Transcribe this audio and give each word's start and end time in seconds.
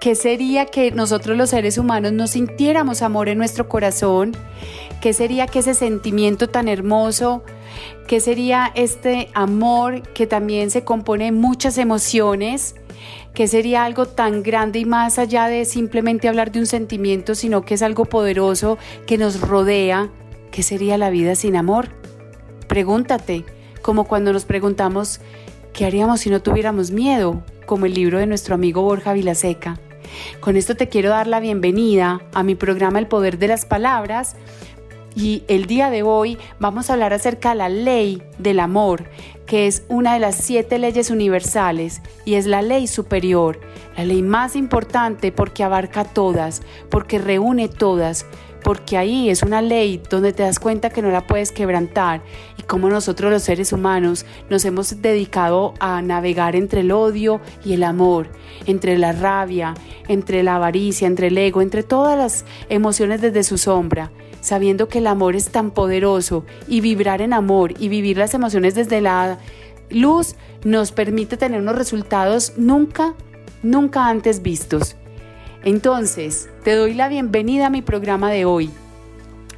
¿Qué 0.00 0.14
sería 0.14 0.66
que 0.66 0.90
nosotros 0.90 1.36
los 1.36 1.50
seres 1.50 1.78
humanos 1.78 2.12
no 2.12 2.26
sintiéramos 2.26 3.02
amor 3.02 3.28
en 3.28 3.38
nuestro 3.38 3.68
corazón? 3.68 4.32
¿Qué 5.00 5.12
sería 5.12 5.46
que 5.46 5.60
ese 5.60 5.74
sentimiento 5.74 6.48
tan 6.48 6.68
hermoso? 6.68 7.42
¿Qué 8.06 8.20
sería 8.20 8.70
este 8.74 9.30
amor 9.34 10.02
que 10.12 10.26
también 10.26 10.70
se 10.70 10.84
compone 10.84 11.24
de 11.26 11.32
muchas 11.32 11.78
emociones? 11.78 12.76
¿Qué 13.34 13.48
sería 13.48 13.84
algo 13.84 14.06
tan 14.06 14.42
grande 14.42 14.78
y 14.78 14.84
más 14.84 15.18
allá 15.18 15.48
de 15.48 15.64
simplemente 15.64 16.28
hablar 16.28 16.52
de 16.52 16.60
un 16.60 16.66
sentimiento, 16.66 17.34
sino 17.34 17.62
que 17.62 17.74
es 17.74 17.82
algo 17.82 18.04
poderoso 18.04 18.78
que 19.06 19.18
nos 19.18 19.40
rodea? 19.40 20.10
¿Qué 20.50 20.62
sería 20.62 20.98
la 20.98 21.10
vida 21.10 21.34
sin 21.34 21.56
amor? 21.56 21.88
Pregúntate, 22.68 23.44
como 23.82 24.04
cuando 24.04 24.32
nos 24.32 24.44
preguntamos, 24.44 25.20
¿qué 25.72 25.84
haríamos 25.84 26.20
si 26.20 26.30
no 26.30 26.40
tuviéramos 26.40 26.90
miedo? 26.90 27.42
Como 27.66 27.86
el 27.86 27.94
libro 27.94 28.18
de 28.18 28.26
nuestro 28.26 28.54
amigo 28.54 28.82
Borja 28.82 29.12
Vilaseca. 29.12 29.78
Con 30.40 30.56
esto 30.56 30.76
te 30.76 30.88
quiero 30.88 31.10
dar 31.10 31.26
la 31.26 31.40
bienvenida 31.40 32.22
a 32.32 32.42
mi 32.42 32.54
programa 32.54 33.00
El 33.00 33.08
Poder 33.08 33.38
de 33.38 33.48
las 33.48 33.66
Palabras 33.66 34.36
y 35.16 35.42
el 35.48 35.66
día 35.66 35.90
de 35.90 36.02
hoy 36.02 36.38
vamos 36.60 36.88
a 36.88 36.92
hablar 36.92 37.12
acerca 37.12 37.50
de 37.50 37.54
la 37.56 37.68
ley 37.68 38.22
del 38.38 38.60
amor, 38.60 39.10
que 39.46 39.66
es 39.66 39.82
una 39.88 40.14
de 40.14 40.20
las 40.20 40.36
siete 40.36 40.78
leyes 40.78 41.10
universales 41.10 42.02
y 42.24 42.34
es 42.34 42.46
la 42.46 42.62
ley 42.62 42.86
superior, 42.86 43.58
la 43.96 44.04
ley 44.04 44.22
más 44.22 44.54
importante 44.54 45.32
porque 45.32 45.64
abarca 45.64 46.04
todas, 46.04 46.62
porque 46.90 47.18
reúne 47.18 47.68
todas, 47.68 48.26
porque 48.66 48.96
ahí 48.96 49.30
es 49.30 49.44
una 49.44 49.62
ley 49.62 50.02
donde 50.10 50.32
te 50.32 50.42
das 50.42 50.58
cuenta 50.58 50.90
que 50.90 51.00
no 51.00 51.12
la 51.12 51.24
puedes 51.24 51.52
quebrantar 51.52 52.20
y 52.58 52.62
como 52.62 52.88
nosotros 52.88 53.30
los 53.30 53.44
seres 53.44 53.72
humanos 53.72 54.26
nos 54.50 54.64
hemos 54.64 55.00
dedicado 55.00 55.72
a 55.78 56.02
navegar 56.02 56.56
entre 56.56 56.80
el 56.80 56.90
odio 56.90 57.40
y 57.64 57.74
el 57.74 57.84
amor, 57.84 58.26
entre 58.66 58.98
la 58.98 59.12
rabia, 59.12 59.74
entre 60.08 60.42
la 60.42 60.56
avaricia, 60.56 61.06
entre 61.06 61.28
el 61.28 61.38
ego, 61.38 61.62
entre 61.62 61.84
todas 61.84 62.18
las 62.18 62.44
emociones 62.68 63.20
desde 63.20 63.44
su 63.44 63.56
sombra 63.56 64.10
sabiendo 64.40 64.88
que 64.88 64.98
el 64.98 65.06
amor 65.06 65.36
es 65.36 65.50
tan 65.50 65.70
poderoso 65.70 66.44
y 66.66 66.80
vibrar 66.80 67.22
en 67.22 67.34
amor 67.34 67.72
y 67.78 67.88
vivir 67.88 68.18
las 68.18 68.34
emociones 68.34 68.74
desde 68.74 69.00
la 69.00 69.38
luz 69.90 70.34
nos 70.64 70.90
permite 70.90 71.36
tener 71.36 71.60
unos 71.60 71.76
resultados 71.76 72.54
nunca, 72.56 73.14
nunca 73.62 74.08
antes 74.08 74.42
vistos. 74.42 74.96
Entonces, 75.66 76.48
te 76.62 76.76
doy 76.76 76.94
la 76.94 77.08
bienvenida 77.08 77.66
a 77.66 77.70
mi 77.70 77.82
programa 77.82 78.30
de 78.30 78.44
hoy. 78.44 78.70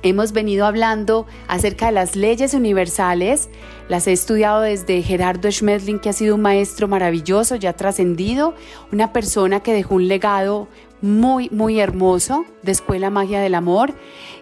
Hemos 0.03 0.33
venido 0.33 0.65
hablando 0.65 1.27
acerca 1.49 1.85
de 1.85 1.93
las 1.93 2.17
leyes 2.17 2.55
universales, 2.55 3.51
las 3.91 4.07
he 4.07 4.13
estudiado 4.13 4.63
desde 4.63 5.03
Gerardo 5.03 5.51
Schmedlin, 5.51 5.99
que 5.99 6.09
ha 6.09 6.15
sido 6.15 6.37
un 6.37 6.41
maestro 6.41 6.89
maravilloso, 6.89 7.57
ya 7.57 7.75
trascendido, 7.75 8.55
una 8.91 9.13
persona 9.13 9.61
que 9.61 9.75
dejó 9.75 9.97
un 9.97 10.09
legado 10.09 10.67
muy, 11.03 11.51
muy 11.51 11.79
hermoso 11.79 12.47
de 12.63 12.73
Escuela 12.73 13.11
Magia 13.11 13.41
del 13.41 13.55
Amor 13.55 13.93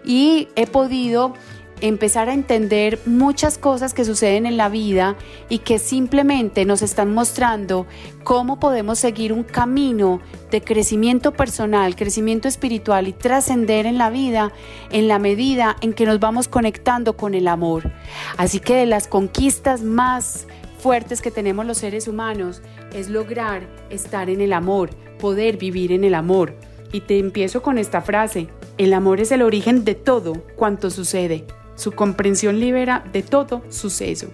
y 0.05 0.47
he 0.55 0.67
podido 0.67 1.33
empezar 1.81 2.29
a 2.29 2.33
entender 2.33 2.99
muchas 3.05 3.57
cosas 3.57 3.93
que 3.93 4.05
suceden 4.05 4.45
en 4.45 4.57
la 4.57 4.69
vida 4.69 5.15
y 5.49 5.59
que 5.59 5.79
simplemente 5.79 6.65
nos 6.65 6.81
están 6.81 7.13
mostrando 7.13 7.85
cómo 8.23 8.59
podemos 8.59 8.99
seguir 8.99 9.31
un 9.31 9.43
camino 9.43 10.21
de 10.51 10.61
crecimiento 10.61 11.33
personal, 11.33 11.95
crecimiento 11.95 12.47
espiritual 12.47 13.07
y 13.07 13.13
trascender 13.13 13.85
en 13.85 13.97
la 13.97 14.09
vida 14.09 14.51
en 14.91 15.07
la 15.07 15.19
medida 15.19 15.75
en 15.81 15.93
que 15.93 16.05
nos 16.05 16.19
vamos 16.19 16.47
conectando 16.47 17.15
con 17.15 17.33
el 17.33 17.47
amor. 17.47 17.91
Así 18.37 18.59
que 18.59 18.75
de 18.75 18.85
las 18.85 19.07
conquistas 19.07 19.83
más 19.83 20.47
fuertes 20.79 21.21
que 21.21 21.31
tenemos 21.31 21.65
los 21.65 21.79
seres 21.79 22.07
humanos 22.07 22.61
es 22.93 23.09
lograr 23.09 23.67
estar 23.89 24.29
en 24.29 24.41
el 24.41 24.53
amor, 24.53 24.91
poder 25.19 25.57
vivir 25.57 25.91
en 25.91 26.03
el 26.03 26.15
amor. 26.15 26.55
Y 26.91 27.01
te 27.01 27.19
empiezo 27.19 27.61
con 27.61 27.77
esta 27.77 28.01
frase, 28.01 28.47
el 28.77 28.93
amor 28.93 29.19
es 29.19 29.31
el 29.31 29.41
origen 29.41 29.83
de 29.83 29.95
todo 29.95 30.33
cuanto 30.55 30.89
sucede. 30.89 31.45
Su 31.77 31.93
comprensión 31.93 32.59
libera 32.59 33.05
de 33.13 33.21
todo 33.21 33.61
suceso. 33.69 34.27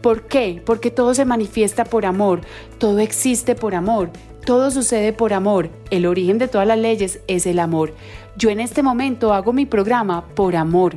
¿Por 0.00 0.28
qué? 0.28 0.62
Porque 0.64 0.92
todo 0.92 1.12
se 1.14 1.24
manifiesta 1.24 1.84
por 1.84 2.06
amor, 2.06 2.42
todo 2.78 3.00
existe 3.00 3.56
por 3.56 3.74
amor, 3.74 4.10
todo 4.44 4.70
sucede 4.70 5.12
por 5.12 5.32
amor. 5.32 5.70
El 5.90 6.06
origen 6.06 6.38
de 6.38 6.46
todas 6.46 6.68
las 6.68 6.78
leyes 6.78 7.20
es 7.26 7.46
el 7.46 7.58
amor. 7.58 7.94
Yo 8.36 8.50
en 8.50 8.60
este 8.60 8.82
momento 8.82 9.32
hago 9.32 9.52
mi 9.52 9.66
programa 9.66 10.28
por 10.28 10.54
amor. 10.54 10.96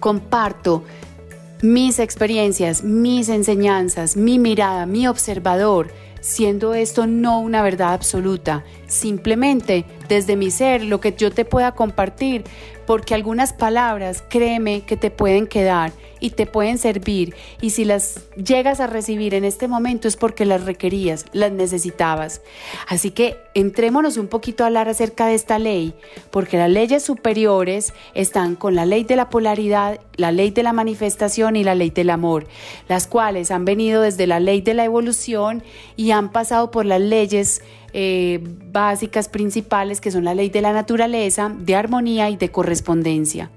Comparto 0.00 0.84
mis 1.62 1.98
experiencias, 1.98 2.84
mis 2.84 3.30
enseñanzas, 3.30 4.18
mi 4.18 4.38
mirada, 4.38 4.84
mi 4.84 5.06
observador, 5.06 5.88
siendo 6.20 6.74
esto 6.74 7.06
no 7.06 7.40
una 7.40 7.62
verdad 7.62 7.92
absoluta, 7.92 8.64
simplemente 8.86 9.84
desde 10.08 10.36
mi 10.36 10.50
ser, 10.50 10.82
lo 10.82 11.00
que 11.00 11.12
yo 11.12 11.30
te 11.30 11.44
pueda 11.44 11.72
compartir, 11.72 12.44
porque 12.86 13.14
algunas 13.14 13.52
palabras, 13.52 14.22
créeme, 14.28 14.82
que 14.82 14.96
te 14.96 15.10
pueden 15.10 15.46
quedar 15.46 15.92
y 16.20 16.30
te 16.30 16.46
pueden 16.46 16.78
servir. 16.78 17.34
Y 17.60 17.70
si 17.70 17.84
las 17.84 18.20
llegas 18.36 18.80
a 18.80 18.86
recibir 18.86 19.34
en 19.34 19.44
este 19.44 19.68
momento 19.68 20.08
es 20.08 20.16
porque 20.16 20.46
las 20.46 20.64
requerías, 20.64 21.26
las 21.32 21.52
necesitabas. 21.52 22.40
Así 22.88 23.10
que 23.10 23.36
entrémonos 23.54 24.16
un 24.16 24.28
poquito 24.28 24.64
a 24.64 24.68
hablar 24.68 24.88
acerca 24.88 25.26
de 25.26 25.34
esta 25.34 25.58
ley, 25.58 25.94
porque 26.30 26.56
las 26.56 26.70
leyes 26.70 27.02
superiores 27.02 27.92
están 28.14 28.56
con 28.56 28.74
la 28.74 28.86
ley 28.86 29.04
de 29.04 29.16
la 29.16 29.28
polaridad, 29.28 30.00
la 30.16 30.32
ley 30.32 30.50
de 30.50 30.62
la 30.62 30.72
manifestación 30.72 31.56
y 31.56 31.64
la 31.64 31.74
ley 31.74 31.90
del 31.90 32.10
amor, 32.10 32.46
las 32.88 33.06
cuales 33.06 33.50
han 33.50 33.64
venido 33.64 34.02
desde 34.02 34.26
la 34.26 34.40
ley 34.40 34.60
de 34.60 34.74
la 34.74 34.84
evolución 34.84 35.62
y 35.96 36.12
han 36.12 36.32
pasado 36.32 36.70
por 36.70 36.86
las 36.86 37.00
leyes 37.00 37.62
eh, 37.94 38.40
básicas 38.72 39.28
principales 39.28 40.00
que 40.00 40.10
son 40.10 40.24
la 40.24 40.34
ley 40.34 40.50
de 40.50 40.60
la 40.60 40.72
naturaleza, 40.72 41.54
de 41.56 41.76
armonía 41.76 42.28
y 42.28 42.36
de 42.36 42.50
correspondencia. 42.50 43.50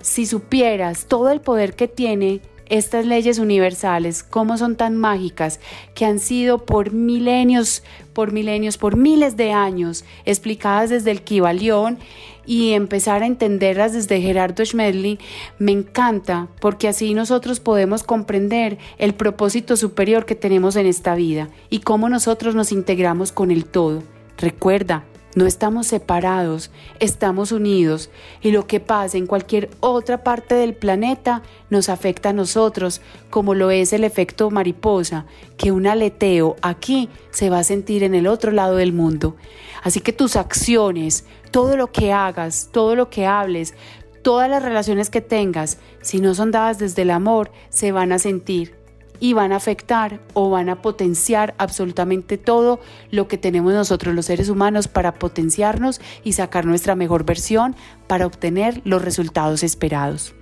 Si 0.00 0.26
supieras 0.26 1.06
todo 1.06 1.30
el 1.30 1.40
poder 1.40 1.74
que 1.74 1.86
tiene 1.86 2.40
estas 2.68 3.06
leyes 3.06 3.38
universales, 3.38 4.22
cómo 4.22 4.58
son 4.58 4.76
tan 4.76 4.96
mágicas, 4.96 5.60
que 5.94 6.04
han 6.04 6.18
sido 6.18 6.64
por 6.64 6.92
milenios, 6.92 7.82
por 8.12 8.32
milenios, 8.32 8.78
por 8.78 8.96
miles 8.96 9.36
de 9.36 9.52
años 9.52 10.04
explicadas 10.24 10.90
desde 10.90 11.10
el 11.10 11.22
Kibalión 11.22 11.98
y 12.46 12.72
empezar 12.72 13.22
a 13.22 13.26
entenderlas 13.26 13.92
desde 13.92 14.22
Gerardo 14.22 14.64
Schmedlin, 14.64 15.18
me 15.58 15.72
encanta 15.72 16.48
porque 16.60 16.88
así 16.88 17.12
nosotros 17.12 17.60
podemos 17.60 18.02
comprender 18.02 18.78
el 18.96 19.14
propósito 19.14 19.76
superior 19.76 20.24
que 20.24 20.34
tenemos 20.34 20.74
en 20.76 20.86
esta 20.86 21.14
vida 21.14 21.48
y 21.68 21.80
cómo 21.80 22.08
nosotros 22.08 22.54
nos 22.54 22.72
integramos 22.72 23.32
con 23.32 23.50
el 23.50 23.66
todo. 23.66 24.02
Recuerda, 24.38 25.04
no 25.38 25.46
estamos 25.46 25.86
separados, 25.86 26.72
estamos 26.98 27.52
unidos 27.52 28.10
y 28.42 28.50
lo 28.50 28.66
que 28.66 28.80
pasa 28.80 29.16
en 29.16 29.28
cualquier 29.28 29.70
otra 29.78 30.24
parte 30.24 30.56
del 30.56 30.74
planeta 30.74 31.42
nos 31.70 31.88
afecta 31.88 32.30
a 32.30 32.32
nosotros, 32.32 33.00
como 33.30 33.54
lo 33.54 33.70
es 33.70 33.92
el 33.92 34.02
efecto 34.02 34.50
mariposa, 34.50 35.26
que 35.56 35.70
un 35.70 35.86
aleteo 35.86 36.56
aquí 36.60 37.08
se 37.30 37.50
va 37.50 37.60
a 37.60 37.64
sentir 37.64 38.02
en 38.02 38.16
el 38.16 38.26
otro 38.26 38.50
lado 38.50 38.74
del 38.74 38.92
mundo. 38.92 39.36
Así 39.84 40.00
que 40.00 40.12
tus 40.12 40.34
acciones, 40.34 41.24
todo 41.52 41.76
lo 41.76 41.92
que 41.92 42.12
hagas, 42.12 42.70
todo 42.72 42.96
lo 42.96 43.08
que 43.08 43.24
hables, 43.24 43.74
todas 44.22 44.50
las 44.50 44.64
relaciones 44.64 45.08
que 45.08 45.20
tengas, 45.20 45.78
si 46.02 46.20
no 46.20 46.34
son 46.34 46.50
dadas 46.50 46.80
desde 46.80 47.02
el 47.02 47.12
amor, 47.12 47.52
se 47.68 47.92
van 47.92 48.10
a 48.10 48.18
sentir 48.18 48.77
y 49.20 49.32
van 49.32 49.52
a 49.52 49.56
afectar 49.56 50.20
o 50.34 50.50
van 50.50 50.68
a 50.68 50.82
potenciar 50.82 51.54
absolutamente 51.58 52.38
todo 52.38 52.80
lo 53.10 53.28
que 53.28 53.38
tenemos 53.38 53.72
nosotros 53.74 54.14
los 54.14 54.26
seres 54.26 54.48
humanos 54.48 54.88
para 54.88 55.14
potenciarnos 55.14 56.00
y 56.24 56.32
sacar 56.32 56.64
nuestra 56.64 56.94
mejor 56.94 57.24
versión 57.24 57.76
para 58.06 58.26
obtener 58.26 58.80
los 58.84 59.02
resultados 59.02 59.62
esperados. 59.62 60.34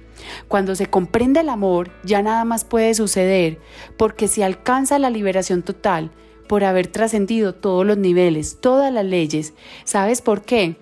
Cuando 0.48 0.74
se 0.74 0.86
comprende 0.86 1.40
el 1.40 1.48
amor, 1.48 1.90
ya 2.04 2.22
nada 2.22 2.44
más 2.44 2.64
puede 2.64 2.94
suceder, 2.94 3.60
porque 3.96 4.28
se 4.28 4.44
alcanza 4.44 4.98
la 4.98 5.10
liberación 5.10 5.62
total 5.62 6.10
por 6.48 6.64
haber 6.64 6.86
trascendido 6.86 7.54
todos 7.54 7.84
los 7.84 7.98
niveles, 7.98 8.60
todas 8.60 8.92
las 8.92 9.04
leyes. 9.04 9.54
¿Sabes 9.84 10.22
por 10.22 10.42
qué? 10.42 10.76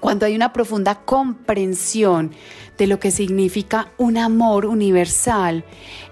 Cuando 0.00 0.26
hay 0.26 0.36
una 0.36 0.52
profunda 0.52 0.96
comprensión 1.04 2.32
de 2.76 2.86
lo 2.86 3.00
que 3.00 3.10
significa 3.10 3.90
un 3.98 4.16
amor 4.16 4.64
universal, 4.66 5.64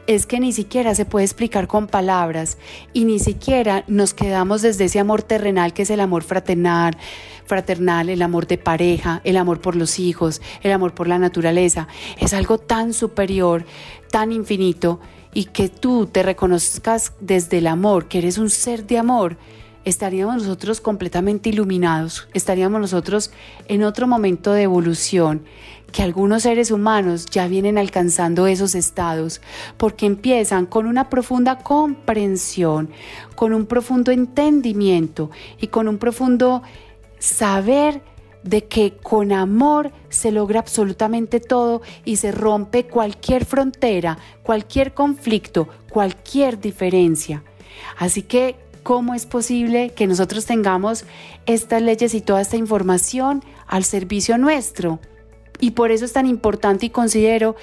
es 0.06 0.26
que 0.26 0.40
ni 0.40 0.52
siquiera 0.52 0.94
se 0.94 1.04
puede 1.04 1.24
explicar 1.24 1.68
con 1.68 1.86
palabras 1.86 2.58
y 2.92 3.04
ni 3.04 3.18
siquiera 3.18 3.84
nos 3.86 4.14
quedamos 4.14 4.62
desde 4.62 4.84
ese 4.84 4.98
amor 4.98 5.22
terrenal 5.22 5.72
que 5.72 5.82
es 5.82 5.90
el 5.90 6.00
amor 6.00 6.24
fraternal, 6.24 6.96
fraternal, 7.44 8.08
el 8.08 8.22
amor 8.22 8.46
de 8.46 8.58
pareja, 8.58 9.20
el 9.24 9.36
amor 9.36 9.60
por 9.60 9.76
los 9.76 9.98
hijos, 9.98 10.42
el 10.62 10.72
amor 10.72 10.94
por 10.94 11.06
la 11.06 11.18
naturaleza. 11.18 11.86
Es 12.18 12.34
algo 12.34 12.58
tan 12.58 12.92
superior, 12.92 13.64
tan 14.10 14.32
infinito 14.32 15.00
y 15.32 15.44
que 15.44 15.68
tú 15.68 16.06
te 16.06 16.22
reconozcas 16.22 17.12
desde 17.20 17.58
el 17.58 17.68
amor, 17.68 18.08
que 18.08 18.18
eres 18.18 18.38
un 18.38 18.50
ser 18.50 18.86
de 18.86 18.98
amor 18.98 19.36
estaríamos 19.86 20.42
nosotros 20.42 20.80
completamente 20.80 21.48
iluminados, 21.48 22.28
estaríamos 22.34 22.80
nosotros 22.80 23.30
en 23.68 23.84
otro 23.84 24.08
momento 24.08 24.52
de 24.52 24.64
evolución, 24.64 25.44
que 25.92 26.02
algunos 26.02 26.42
seres 26.42 26.72
humanos 26.72 27.26
ya 27.26 27.46
vienen 27.46 27.78
alcanzando 27.78 28.48
esos 28.48 28.74
estados, 28.74 29.40
porque 29.76 30.04
empiezan 30.04 30.66
con 30.66 30.86
una 30.86 31.08
profunda 31.08 31.58
comprensión, 31.58 32.90
con 33.36 33.54
un 33.54 33.66
profundo 33.66 34.10
entendimiento 34.10 35.30
y 35.60 35.68
con 35.68 35.86
un 35.86 35.98
profundo 35.98 36.62
saber 37.20 38.02
de 38.42 38.64
que 38.64 38.96
con 38.96 39.30
amor 39.30 39.92
se 40.08 40.32
logra 40.32 40.58
absolutamente 40.58 41.38
todo 41.38 41.80
y 42.04 42.16
se 42.16 42.32
rompe 42.32 42.86
cualquier 42.88 43.44
frontera, 43.44 44.18
cualquier 44.42 44.94
conflicto, 44.94 45.68
cualquier 45.90 46.58
diferencia. 46.58 47.44
Así 47.98 48.22
que 48.22 48.56
cómo 48.86 49.14
es 49.14 49.26
posible 49.26 49.90
que 49.90 50.06
nosotros 50.06 50.46
tengamos 50.46 51.06
estas 51.44 51.82
leyes 51.82 52.14
y 52.14 52.20
toda 52.20 52.40
esta 52.40 52.56
información 52.56 53.42
al 53.66 53.82
servicio 53.82 54.38
nuestro. 54.38 55.00
Y 55.58 55.72
por 55.72 55.90
eso 55.90 56.04
es 56.04 56.12
tan 56.12 56.24
importante 56.24 56.86
y 56.86 56.90
considero 56.90 57.56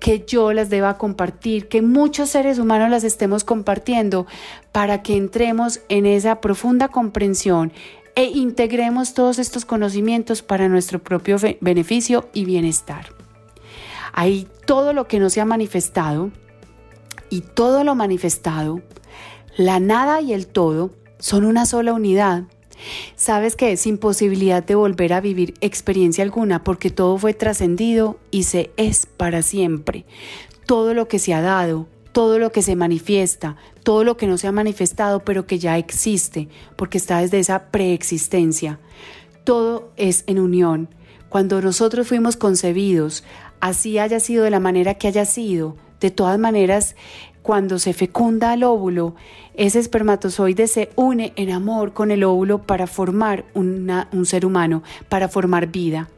que 0.00 0.24
yo 0.26 0.52
las 0.52 0.70
deba 0.70 0.98
compartir, 0.98 1.68
que 1.68 1.80
muchos 1.80 2.30
seres 2.30 2.58
humanos 2.58 2.90
las 2.90 3.04
estemos 3.04 3.44
compartiendo 3.44 4.26
para 4.72 5.00
que 5.00 5.16
entremos 5.16 5.78
en 5.88 6.06
esa 6.06 6.40
profunda 6.40 6.88
comprensión 6.88 7.72
e 8.16 8.24
integremos 8.24 9.14
todos 9.14 9.38
estos 9.38 9.64
conocimientos 9.64 10.42
para 10.42 10.68
nuestro 10.68 10.98
propio 10.98 11.36
beneficio 11.60 12.28
y 12.32 12.46
bienestar. 12.46 13.10
Hay 14.12 14.48
todo 14.66 14.92
lo 14.92 15.06
que 15.06 15.20
no 15.20 15.30
se 15.30 15.40
ha 15.40 15.44
manifestado 15.44 16.32
y 17.30 17.42
todo 17.42 17.84
lo 17.84 17.94
manifestado 17.94 18.82
la 19.56 19.80
nada 19.80 20.20
y 20.20 20.32
el 20.32 20.46
todo 20.46 20.90
son 21.18 21.44
una 21.44 21.66
sola 21.66 21.92
unidad. 21.92 22.44
Sabes 23.16 23.56
que 23.56 23.72
es 23.72 23.86
imposibilidad 23.86 24.64
de 24.64 24.74
volver 24.74 25.12
a 25.12 25.20
vivir 25.20 25.54
experiencia 25.60 26.24
alguna 26.24 26.64
porque 26.64 26.90
todo 26.90 27.16
fue 27.18 27.34
trascendido 27.34 28.18
y 28.30 28.44
se 28.44 28.72
es 28.76 29.06
para 29.06 29.42
siempre. 29.42 30.04
Todo 30.66 30.92
lo 30.92 31.08
que 31.08 31.18
se 31.18 31.34
ha 31.34 31.40
dado, 31.40 31.86
todo 32.12 32.38
lo 32.38 32.52
que 32.52 32.62
se 32.62 32.76
manifiesta, 32.76 33.56
todo 33.82 34.04
lo 34.04 34.16
que 34.16 34.26
no 34.26 34.38
se 34.38 34.48
ha 34.48 34.52
manifestado 34.52 35.20
pero 35.20 35.46
que 35.46 35.58
ya 35.58 35.78
existe 35.78 36.48
porque 36.76 36.98
está 36.98 37.20
desde 37.20 37.38
esa 37.38 37.70
preexistencia. 37.70 38.80
Todo 39.44 39.92
es 39.96 40.24
en 40.26 40.40
unión. 40.40 40.88
Cuando 41.28 41.60
nosotros 41.60 42.08
fuimos 42.08 42.36
concebidos, 42.36 43.24
así 43.60 43.98
haya 43.98 44.20
sido 44.20 44.44
de 44.44 44.50
la 44.50 44.60
manera 44.60 44.94
que 44.94 45.08
haya 45.08 45.24
sido, 45.24 45.76
de 46.00 46.10
todas 46.10 46.38
maneras 46.38 46.96
cuando 47.44 47.78
se 47.78 47.92
fecunda 47.92 48.54
el 48.54 48.64
óvulo, 48.64 49.14
ese 49.52 49.78
espermatozoide 49.78 50.66
se 50.66 50.88
une 50.96 51.34
en 51.36 51.50
amor 51.50 51.92
con 51.92 52.10
el 52.10 52.24
óvulo 52.24 52.62
para 52.62 52.86
formar 52.86 53.44
un 53.52 54.24
ser 54.24 54.46
humano, 54.46 54.82
para 55.10 55.28
formar 55.28 55.66
vida. 55.66 56.08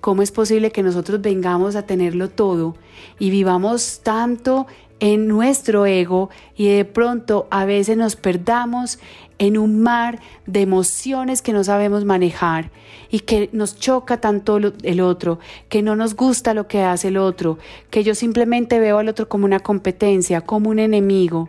¿Cómo 0.00 0.22
es 0.22 0.30
posible 0.30 0.70
que 0.70 0.84
nosotros 0.84 1.20
vengamos 1.20 1.74
a 1.74 1.86
tenerlo 1.86 2.30
todo 2.30 2.76
y 3.18 3.30
vivamos 3.30 4.02
tanto 4.04 4.68
en 5.00 5.26
nuestro 5.26 5.86
ego 5.86 6.30
y 6.56 6.68
de 6.68 6.84
pronto 6.84 7.48
a 7.50 7.64
veces 7.64 7.96
nos 7.96 8.14
perdamos 8.14 9.00
en 9.40 9.56
un 9.56 9.80
mar 9.80 10.20
de 10.46 10.60
emociones 10.60 11.40
que 11.40 11.54
no 11.54 11.64
sabemos 11.64 12.04
manejar 12.04 12.70
y 13.10 13.20
que 13.20 13.48
nos 13.52 13.74
choca 13.76 14.20
tanto 14.20 14.58
el 14.58 15.00
otro, 15.00 15.40
que 15.70 15.82
no 15.82 15.96
nos 15.96 16.14
gusta 16.14 16.52
lo 16.52 16.68
que 16.68 16.82
hace 16.82 17.08
el 17.08 17.16
otro, 17.16 17.58
que 17.88 18.04
yo 18.04 18.14
simplemente 18.14 18.78
veo 18.78 18.98
al 18.98 19.08
otro 19.08 19.28
como 19.28 19.46
una 19.46 19.58
competencia, 19.58 20.42
como 20.42 20.68
un 20.68 20.78
enemigo. 20.78 21.48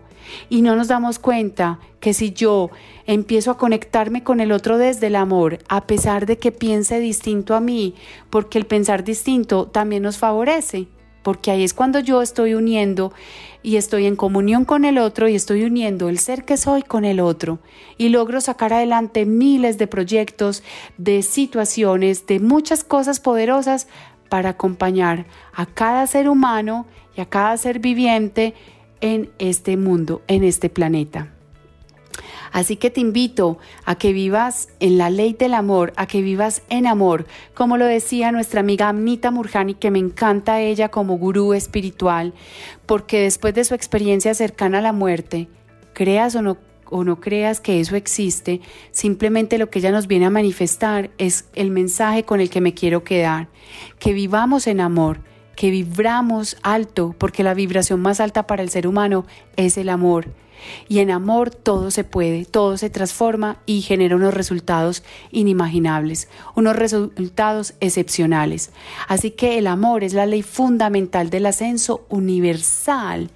Y 0.49 0.61
no 0.61 0.77
nos 0.77 0.87
damos 0.87 1.19
cuenta 1.19 1.79
que 1.99 2.13
si 2.13 2.31
yo 2.31 2.69
empiezo 3.07 3.51
a 3.51 3.57
conectarme 3.57 4.23
con 4.23 4.39
el 4.39 4.53
otro 4.53 4.77
desde 4.77 5.07
el 5.07 5.17
amor, 5.17 5.59
a 5.67 5.85
pesar 5.85 6.25
de 6.25 6.37
que 6.37 6.53
piense 6.53 6.99
distinto 6.99 7.55
a 7.55 7.59
mí, 7.59 7.93
porque 8.29 8.57
el 8.57 8.65
pensar 8.65 9.03
distinto 9.03 9.65
también 9.67 10.03
nos 10.03 10.17
favorece 10.17 10.87
porque 11.23 11.51
ahí 11.51 11.63
es 11.63 11.73
cuando 11.73 11.99
yo 11.99 12.21
estoy 12.21 12.53
uniendo 12.53 13.13
y 13.63 13.77
estoy 13.77 14.05
en 14.05 14.15
comunión 14.15 14.65
con 14.65 14.85
el 14.85 14.97
otro 14.97 15.27
y 15.27 15.35
estoy 15.35 15.63
uniendo 15.63 16.09
el 16.09 16.19
ser 16.19 16.45
que 16.45 16.57
soy 16.57 16.81
con 16.81 17.05
el 17.05 17.19
otro 17.19 17.59
y 17.97 18.09
logro 18.09 18.41
sacar 18.41 18.73
adelante 18.73 19.25
miles 19.25 19.77
de 19.77 19.87
proyectos, 19.87 20.63
de 20.97 21.21
situaciones, 21.21 22.25
de 22.25 22.39
muchas 22.39 22.83
cosas 22.83 23.19
poderosas 23.19 23.87
para 24.29 24.49
acompañar 24.51 25.25
a 25.53 25.65
cada 25.65 26.07
ser 26.07 26.29
humano 26.29 26.87
y 27.15 27.21
a 27.21 27.25
cada 27.25 27.57
ser 27.57 27.79
viviente 27.79 28.53
en 29.01 29.29
este 29.39 29.77
mundo, 29.77 30.21
en 30.27 30.43
este 30.43 30.69
planeta. 30.69 31.33
Así 32.51 32.75
que 32.75 32.89
te 32.89 32.99
invito 32.99 33.57
a 33.85 33.95
que 33.95 34.13
vivas 34.13 34.69
en 34.79 34.97
la 34.97 35.09
ley 35.09 35.33
del 35.33 35.53
amor, 35.53 35.93
a 35.95 36.05
que 36.05 36.21
vivas 36.21 36.63
en 36.69 36.85
amor, 36.85 37.25
como 37.53 37.77
lo 37.77 37.85
decía 37.85 38.31
nuestra 38.31 38.59
amiga 38.59 38.89
Amnita 38.89 39.31
Murjani, 39.31 39.75
que 39.75 39.91
me 39.91 39.99
encanta 39.99 40.61
ella 40.61 40.89
como 40.89 41.17
gurú 41.17 41.53
espiritual, 41.53 42.33
porque 42.85 43.21
después 43.21 43.53
de 43.53 43.63
su 43.63 43.73
experiencia 43.73 44.33
cercana 44.33 44.79
a 44.79 44.81
la 44.81 44.93
muerte, 44.93 45.47
creas 45.93 46.35
o 46.35 46.41
no 46.41 46.57
o 46.93 47.05
no 47.05 47.21
creas 47.21 47.61
que 47.61 47.79
eso 47.79 47.95
existe, 47.95 48.59
simplemente 48.91 49.57
lo 49.57 49.69
que 49.69 49.79
ella 49.79 49.91
nos 49.91 50.07
viene 50.07 50.25
a 50.25 50.29
manifestar 50.29 51.09
es 51.17 51.45
el 51.55 51.71
mensaje 51.71 52.23
con 52.23 52.41
el 52.41 52.49
que 52.49 52.59
me 52.59 52.73
quiero 52.73 53.05
quedar, 53.05 53.47
que 53.97 54.11
vivamos 54.11 54.67
en 54.67 54.81
amor, 54.81 55.21
que 55.55 55.71
vibramos 55.71 56.57
alto, 56.63 57.15
porque 57.17 57.43
la 57.43 57.53
vibración 57.53 58.01
más 58.01 58.19
alta 58.19 58.45
para 58.45 58.61
el 58.61 58.69
ser 58.69 58.87
humano 58.87 59.25
es 59.55 59.77
el 59.77 59.87
amor. 59.87 60.27
Y 60.87 60.99
en 60.99 61.11
amor 61.11 61.49
todo 61.51 61.91
se 61.91 62.03
puede, 62.03 62.45
todo 62.45 62.77
se 62.77 62.89
transforma 62.89 63.59
y 63.65 63.81
genera 63.81 64.15
unos 64.15 64.33
resultados 64.33 65.03
inimaginables, 65.31 66.27
unos 66.55 66.75
resultados 66.75 67.73
excepcionales. 67.79 68.71
Así 69.07 69.31
que 69.31 69.57
el 69.57 69.67
amor 69.67 70.03
es 70.03 70.13
la 70.13 70.25
ley 70.25 70.43
fundamental 70.43 71.29
del 71.29 71.45
ascenso 71.45 72.05
universal 72.09 73.29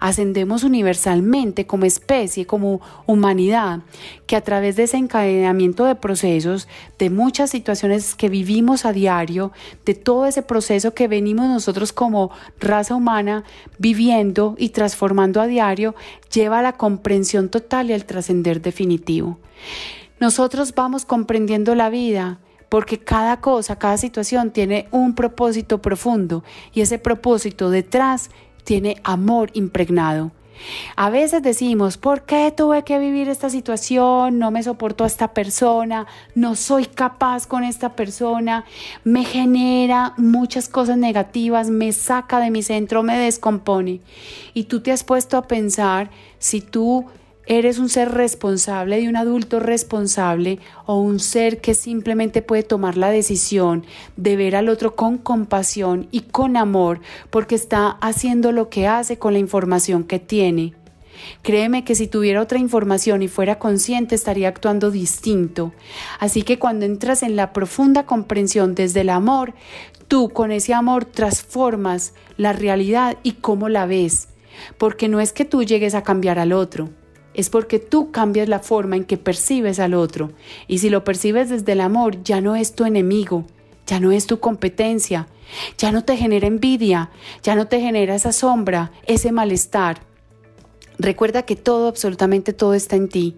ascendemos 0.00 0.64
universalmente 0.64 1.66
como 1.66 1.84
especie, 1.84 2.46
como 2.46 2.80
humanidad, 3.06 3.80
que 4.26 4.34
a 4.34 4.40
través 4.40 4.76
de 4.76 4.84
ese 4.84 4.96
encadenamiento 4.96 5.84
de 5.84 5.94
procesos, 5.94 6.66
de 6.98 7.10
muchas 7.10 7.50
situaciones 7.50 8.14
que 8.14 8.28
vivimos 8.28 8.84
a 8.84 8.92
diario, 8.92 9.52
de 9.84 9.94
todo 9.94 10.26
ese 10.26 10.42
proceso 10.42 10.94
que 10.94 11.06
venimos 11.06 11.48
nosotros 11.48 11.92
como 11.92 12.30
raza 12.58 12.94
humana 12.94 13.44
viviendo 13.78 14.56
y 14.58 14.70
transformando 14.70 15.40
a 15.40 15.46
diario, 15.46 15.94
lleva 16.32 16.60
a 16.60 16.62
la 16.62 16.72
comprensión 16.72 17.50
total 17.50 17.90
y 17.90 17.92
al 17.92 18.06
trascender 18.06 18.62
definitivo. 18.62 19.38
Nosotros 20.18 20.74
vamos 20.74 21.04
comprendiendo 21.04 21.74
la 21.74 21.90
vida 21.90 22.40
porque 22.70 22.98
cada 22.98 23.40
cosa, 23.40 23.76
cada 23.76 23.98
situación 23.98 24.52
tiene 24.52 24.86
un 24.92 25.14
propósito 25.14 25.82
profundo 25.82 26.44
y 26.72 26.80
ese 26.80 26.98
propósito 26.98 27.68
detrás 27.68 28.30
tiene 28.64 28.96
amor 29.04 29.50
impregnado. 29.54 30.32
A 30.96 31.10
veces 31.10 31.42
decimos, 31.42 31.96
¿por 31.96 32.22
qué 32.22 32.52
tuve 32.54 32.84
que 32.84 32.98
vivir 32.98 33.28
esta 33.28 33.50
situación? 33.50 34.38
No 34.38 34.50
me 34.50 34.62
soporto 34.62 35.04
a 35.04 35.06
esta 35.06 35.32
persona, 35.32 36.06
no 36.34 36.54
soy 36.54 36.86
capaz 36.86 37.46
con 37.46 37.64
esta 37.64 37.96
persona, 37.96 38.64
me 39.04 39.24
genera 39.24 40.14
muchas 40.16 40.68
cosas 40.68 40.98
negativas, 40.98 41.70
me 41.70 41.92
saca 41.92 42.40
de 42.40 42.50
mi 42.50 42.62
centro, 42.62 43.02
me 43.02 43.18
descompone. 43.18 44.00
Y 44.54 44.64
tú 44.64 44.80
te 44.80 44.92
has 44.92 45.04
puesto 45.04 45.36
a 45.36 45.48
pensar 45.48 46.10
si 46.38 46.60
tú 46.60 47.06
¿Eres 47.52 47.80
un 47.80 47.88
ser 47.88 48.12
responsable 48.12 49.00
de 49.00 49.08
un 49.08 49.16
adulto 49.16 49.58
responsable 49.58 50.60
o 50.86 51.00
un 51.00 51.18
ser 51.18 51.60
que 51.60 51.74
simplemente 51.74 52.42
puede 52.42 52.62
tomar 52.62 52.96
la 52.96 53.10
decisión 53.10 53.84
de 54.16 54.36
ver 54.36 54.54
al 54.54 54.68
otro 54.68 54.94
con 54.94 55.18
compasión 55.18 56.06
y 56.12 56.20
con 56.20 56.56
amor 56.56 57.00
porque 57.28 57.56
está 57.56 57.88
haciendo 57.88 58.52
lo 58.52 58.68
que 58.68 58.86
hace 58.86 59.18
con 59.18 59.32
la 59.32 59.40
información 59.40 60.04
que 60.04 60.20
tiene? 60.20 60.74
Créeme 61.42 61.82
que 61.82 61.96
si 61.96 62.06
tuviera 62.06 62.40
otra 62.40 62.60
información 62.60 63.20
y 63.20 63.26
fuera 63.26 63.58
consciente 63.58 64.14
estaría 64.14 64.46
actuando 64.46 64.92
distinto. 64.92 65.72
Así 66.20 66.42
que 66.42 66.60
cuando 66.60 66.86
entras 66.86 67.24
en 67.24 67.34
la 67.34 67.52
profunda 67.52 68.06
comprensión 68.06 68.76
desde 68.76 69.00
el 69.00 69.08
amor, 69.08 69.54
tú 70.06 70.28
con 70.28 70.52
ese 70.52 70.72
amor 70.72 71.04
transformas 71.04 72.14
la 72.36 72.52
realidad 72.52 73.16
y 73.24 73.32
cómo 73.32 73.68
la 73.68 73.86
ves. 73.86 74.28
Porque 74.78 75.08
no 75.08 75.18
es 75.18 75.32
que 75.32 75.44
tú 75.44 75.64
llegues 75.64 75.96
a 75.96 76.04
cambiar 76.04 76.38
al 76.38 76.52
otro, 76.52 76.90
es 77.34 77.50
porque 77.50 77.78
tú 77.78 78.10
cambias 78.10 78.48
la 78.48 78.60
forma 78.60 78.96
en 78.96 79.04
que 79.04 79.16
percibes 79.16 79.78
al 79.78 79.94
otro. 79.94 80.32
Y 80.66 80.78
si 80.78 80.90
lo 80.90 81.04
percibes 81.04 81.48
desde 81.48 81.72
el 81.72 81.80
amor, 81.80 82.22
ya 82.22 82.40
no 82.40 82.56
es 82.56 82.74
tu 82.74 82.84
enemigo, 82.84 83.44
ya 83.86 84.00
no 84.00 84.12
es 84.12 84.26
tu 84.26 84.40
competencia, 84.40 85.28
ya 85.78 85.92
no 85.92 86.04
te 86.04 86.16
genera 86.16 86.46
envidia, 86.46 87.10
ya 87.42 87.54
no 87.54 87.66
te 87.66 87.80
genera 87.80 88.14
esa 88.14 88.32
sombra, 88.32 88.92
ese 89.06 89.32
malestar. 89.32 90.00
Recuerda 90.98 91.42
que 91.42 91.56
todo, 91.56 91.88
absolutamente 91.88 92.52
todo 92.52 92.74
está 92.74 92.96
en 92.96 93.08
ti. 93.08 93.36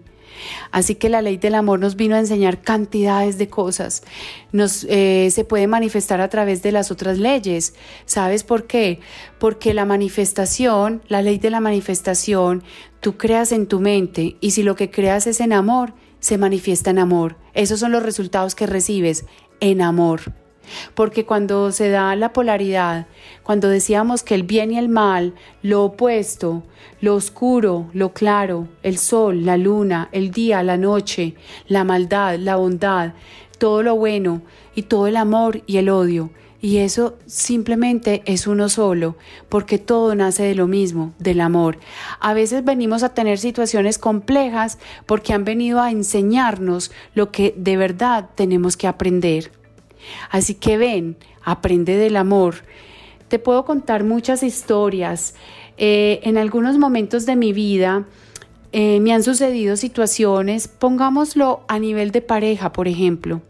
Así 0.71 0.95
que 0.95 1.09
la 1.09 1.21
ley 1.21 1.37
del 1.37 1.55
amor 1.55 1.79
nos 1.79 1.95
vino 1.95 2.15
a 2.15 2.19
enseñar 2.19 2.61
cantidades 2.61 3.37
de 3.37 3.47
cosas. 3.47 4.03
Nos, 4.51 4.85
eh, 4.89 5.29
se 5.31 5.45
puede 5.45 5.67
manifestar 5.67 6.21
a 6.21 6.29
través 6.29 6.61
de 6.63 6.71
las 6.71 6.91
otras 6.91 7.17
leyes. 7.17 7.73
¿Sabes 8.05 8.43
por 8.43 8.67
qué? 8.67 8.99
Porque 9.39 9.73
la 9.73 9.85
manifestación, 9.85 11.01
la 11.07 11.21
ley 11.21 11.37
de 11.37 11.49
la 11.49 11.59
manifestación, 11.59 12.63
tú 12.99 13.17
creas 13.17 13.51
en 13.51 13.67
tu 13.67 13.79
mente 13.79 14.37
y 14.41 14.51
si 14.51 14.63
lo 14.63 14.75
que 14.75 14.89
creas 14.89 15.27
es 15.27 15.39
en 15.39 15.53
amor, 15.53 15.93
se 16.19 16.37
manifiesta 16.37 16.89
en 16.89 16.99
amor. 16.99 17.37
Esos 17.53 17.79
son 17.79 17.91
los 17.91 18.03
resultados 18.03 18.55
que 18.55 18.65
recibes 18.65 19.25
en 19.59 19.81
amor. 19.81 20.42
Porque 20.93 21.25
cuando 21.25 21.71
se 21.71 21.89
da 21.89 22.15
la 22.15 22.33
polaridad, 22.33 23.07
cuando 23.43 23.69
decíamos 23.69 24.23
que 24.23 24.35
el 24.35 24.43
bien 24.43 24.71
y 24.71 24.77
el 24.77 24.89
mal, 24.89 25.33
lo 25.61 25.83
opuesto, 25.83 26.63
lo 27.01 27.15
oscuro, 27.15 27.89
lo 27.93 28.13
claro, 28.13 28.67
el 28.83 28.97
sol, 28.97 29.45
la 29.45 29.57
luna, 29.57 30.09
el 30.11 30.31
día, 30.31 30.63
la 30.63 30.77
noche, 30.77 31.35
la 31.67 31.83
maldad, 31.83 32.37
la 32.37 32.55
bondad, 32.55 33.13
todo 33.57 33.83
lo 33.83 33.95
bueno 33.95 34.41
y 34.75 34.83
todo 34.83 35.07
el 35.07 35.17
amor 35.17 35.61
y 35.67 35.77
el 35.77 35.89
odio, 35.89 36.31
y 36.63 36.77
eso 36.77 37.17
simplemente 37.25 38.23
es 38.25 38.47
uno 38.47 38.69
solo, 38.69 39.17
porque 39.49 39.79
todo 39.79 40.15
nace 40.15 40.43
de 40.43 40.55
lo 40.55 40.65
mismo, 40.65 41.13
del 41.19 41.41
amor. 41.41 41.77
A 42.21 42.33
veces 42.33 42.63
venimos 42.63 43.03
a 43.03 43.13
tener 43.13 43.37
situaciones 43.37 43.97
complejas 43.97 44.79
porque 45.05 45.33
han 45.33 45.43
venido 45.43 45.81
a 45.81 45.91
enseñarnos 45.91 46.89
lo 47.15 47.31
que 47.31 47.53
de 47.57 47.75
verdad 47.75 48.29
tenemos 48.35 48.77
que 48.77 48.87
aprender. 48.87 49.51
Así 50.29 50.55
que 50.55 50.77
ven, 50.77 51.17
aprende 51.43 51.97
del 51.97 52.17
amor. 52.17 52.55
Te 53.27 53.39
puedo 53.39 53.65
contar 53.65 54.03
muchas 54.03 54.43
historias. 54.43 55.35
Eh, 55.77 56.19
en 56.23 56.37
algunos 56.37 56.77
momentos 56.77 57.25
de 57.25 57.35
mi 57.35 57.51
vida 57.51 58.05
eh, 58.75 58.99
me 59.01 59.13
han 59.13 59.21
sucedido 59.21 59.77
situaciones, 59.77 60.67
pongámoslo 60.67 61.61
a 61.67 61.77
nivel 61.77 62.09
de 62.09 62.23
pareja, 62.23 62.73
por 62.73 62.87
ejemplo, 62.87 63.43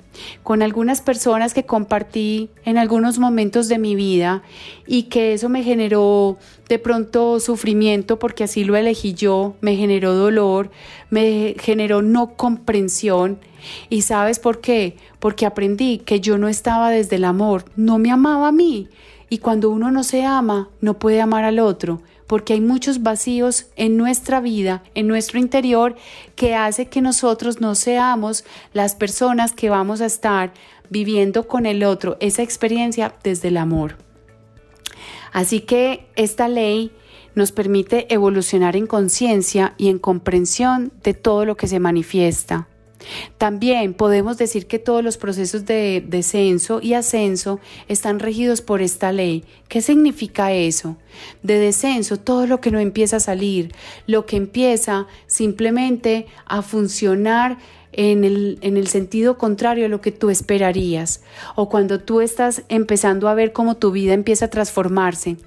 con 0.43 0.61
algunas 0.61 1.01
personas 1.01 1.53
que 1.53 1.63
compartí 1.63 2.49
en 2.65 2.77
algunos 2.77 3.19
momentos 3.19 3.69
de 3.69 3.77
mi 3.79 3.95
vida 3.95 4.43
y 4.85 5.03
que 5.03 5.31
eso 5.31 5.47
me 5.47 5.63
generó 5.63 6.37
de 6.67 6.77
pronto 6.77 7.39
sufrimiento 7.39 8.19
porque 8.19 8.43
así 8.43 8.65
lo 8.65 8.75
elegí 8.75 9.13
yo, 9.13 9.55
me 9.61 9.77
generó 9.77 10.13
dolor, 10.13 10.71
me 11.09 11.55
generó 11.57 12.01
no 12.01 12.35
comprensión. 12.35 13.39
¿Y 13.89 14.01
sabes 14.01 14.39
por 14.39 14.59
qué? 14.59 14.97
Porque 15.19 15.45
aprendí 15.45 15.99
que 15.99 16.19
yo 16.19 16.37
no 16.37 16.49
estaba 16.49 16.89
desde 16.89 17.15
el 17.15 17.23
amor, 17.23 17.63
no 17.77 17.97
me 17.97 18.11
amaba 18.11 18.49
a 18.49 18.51
mí. 18.51 18.89
Y 19.29 19.37
cuando 19.37 19.69
uno 19.69 19.89
no 19.89 20.03
se 20.03 20.25
ama, 20.25 20.67
no 20.81 20.99
puede 20.99 21.21
amar 21.21 21.45
al 21.45 21.59
otro 21.59 22.01
porque 22.27 22.53
hay 22.53 22.61
muchos 22.61 23.03
vacíos 23.03 23.67
en 23.75 23.97
nuestra 23.97 24.39
vida, 24.39 24.83
en 24.95 25.07
nuestro 25.07 25.39
interior, 25.39 25.95
que 26.35 26.55
hace 26.55 26.87
que 26.87 27.01
nosotros 27.01 27.61
no 27.61 27.75
seamos 27.75 28.45
las 28.73 28.95
personas 28.95 29.53
que 29.53 29.69
vamos 29.69 30.01
a 30.01 30.05
estar 30.05 30.53
viviendo 30.89 31.47
con 31.47 31.65
el 31.65 31.83
otro 31.83 32.17
esa 32.19 32.43
experiencia 32.43 33.13
desde 33.23 33.49
el 33.49 33.57
amor. 33.57 33.97
Así 35.31 35.61
que 35.61 36.07
esta 36.15 36.47
ley 36.47 36.91
nos 37.35 37.51
permite 37.51 38.13
evolucionar 38.13 38.75
en 38.75 38.85
conciencia 38.85 39.73
y 39.77 39.89
en 39.89 39.97
comprensión 39.97 40.91
de 41.03 41.13
todo 41.13 41.45
lo 41.45 41.57
que 41.57 41.67
se 41.67 41.79
manifiesta. 41.79 42.67
También 43.37 43.93
podemos 43.93 44.37
decir 44.37 44.67
que 44.67 44.79
todos 44.79 45.03
los 45.03 45.17
procesos 45.17 45.65
de 45.65 46.03
descenso 46.05 46.79
y 46.81 46.93
ascenso 46.93 47.59
están 47.87 48.19
regidos 48.19 48.61
por 48.61 48.81
esta 48.81 49.11
ley. 49.11 49.43
¿Qué 49.67 49.81
significa 49.81 50.53
eso? 50.53 50.97
De 51.41 51.59
descenso, 51.59 52.17
todo 52.17 52.47
lo 52.47 52.61
que 52.61 52.71
no 52.71 52.79
empieza 52.79 53.17
a 53.17 53.21
salir, 53.21 53.73
lo 54.07 54.25
que 54.25 54.37
empieza 54.37 55.07
simplemente 55.27 56.27
a 56.45 56.61
funcionar 56.61 57.57
en 57.95 58.23
el, 58.23 58.57
en 58.61 58.75
el, 58.75 58.87
sentido 58.87 59.37
contrario 59.37 59.85
a 59.85 59.89
lo 59.89 60.01
que 60.01 60.11
tú 60.11 60.31
esperarías 60.31 61.21
o 61.55 61.69
cuando 61.69 61.99
tú 61.99 62.21
estás 62.21 62.63
empezando 62.67 63.29
a 63.29 63.35
ver 63.35 63.53
cómo 63.53 63.77
tu 63.77 63.91
vida 63.91 64.13
empieza 64.13 64.45
a 64.45 64.49
transformarse. 64.49 65.37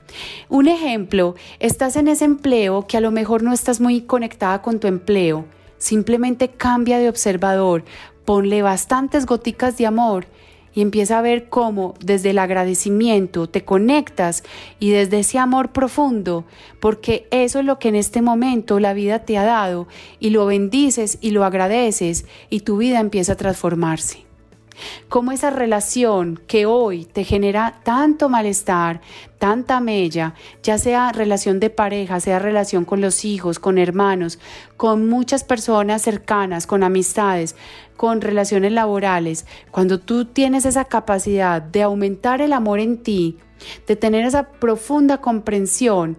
Un 0.49 0.69
ejemplo, 0.69 1.35
estás 1.59 1.97
en 1.97 2.07
ese 2.07 2.25
empleo 2.25 2.87
que 2.87 2.99
a 2.99 3.01
lo 3.01 3.11
mejor 3.11 3.43
no 3.43 3.53
estás 3.53 3.81
muy 3.81 4.03
conectada 4.03 4.63
con 4.63 4.79
tu 4.79 4.87
empleo 4.87 5.45
Simplemente 5.79 6.49
cambia 6.51 6.99
de 6.99 7.09
observador, 7.09 7.85
ponle 8.25 8.63
bastantes 8.63 9.27
goticas 9.27 9.77
de 9.79 9.87
amor 9.87 10.27
y 10.75 10.83
empieza 10.83 11.19
a 11.19 11.23
ver 11.23 11.49
cómo 11.49 11.95
desde 12.01 12.31
el 12.31 12.39
agradecimiento 12.39 13.49
te 13.49 13.65
conectas 13.65 14.45
y 14.79 14.91
desde 14.91 15.21
ese 15.21 15.39
amor 15.39 15.73
profundo, 15.73 16.45
porque 16.81 17.27
eso 17.31 17.61
es 17.61 17.65
lo 17.65 17.79
que 17.79 17.89
en 17.89 17.95
este 17.95 18.21
momento 18.21 18.79
la 18.79 18.93
vida 18.93 19.21
te 19.21 19.39
ha 19.39 19.45
dado 19.45 19.89
y 20.21 20.31
lo 20.31 20.45
bendices 20.45 21.17
y 21.23 21.31
lo 21.31 21.45
agradeces 21.45 22.27
y 22.51 22.61
tu 22.61 22.77
vida 22.77 23.01
empieza 23.01 23.33
a 23.33 23.37
transformarse. 23.37 24.26
Cómo 25.09 25.33
esa 25.33 25.51
relación 25.51 26.41
que 26.47 26.67
hoy 26.67 27.05
te 27.05 27.25
genera 27.25 27.81
tanto 27.85 28.29
malestar, 28.29 29.01
tanta 29.39 29.81
mella, 29.81 30.35
ya 30.63 30.79
sea 30.79 31.13
relación 31.13 31.61
de 31.61 31.71
pareja, 31.71 32.21
sea 32.21 32.39
relación 32.39 32.85
con 32.85 33.01
los 33.01 33.25
hijos, 33.25 33.59
con 33.59 33.79
hermanos, 33.79 34.39
con 34.77 35.09
muchas 35.09 35.45
personas 35.45 36.03
cercanas, 36.03 36.67
con 36.67 36.83
amistades, 36.83 37.57
con 37.97 38.21
relaciones 38.21 38.73
laborales, 38.73 39.47
cuando 39.71 40.01
tú 40.01 40.27
tienes 40.27 40.67
esa 40.67 40.85
capacidad 40.85 41.63
de 41.63 41.83
aumentar 41.83 42.41
el 42.41 42.53
amor 42.53 42.81
en 42.81 43.03
ti, 43.03 43.39
de 43.87 43.97
tener 43.97 44.27
esa 44.27 44.51
profunda 44.51 45.21
comprensión, 45.21 46.19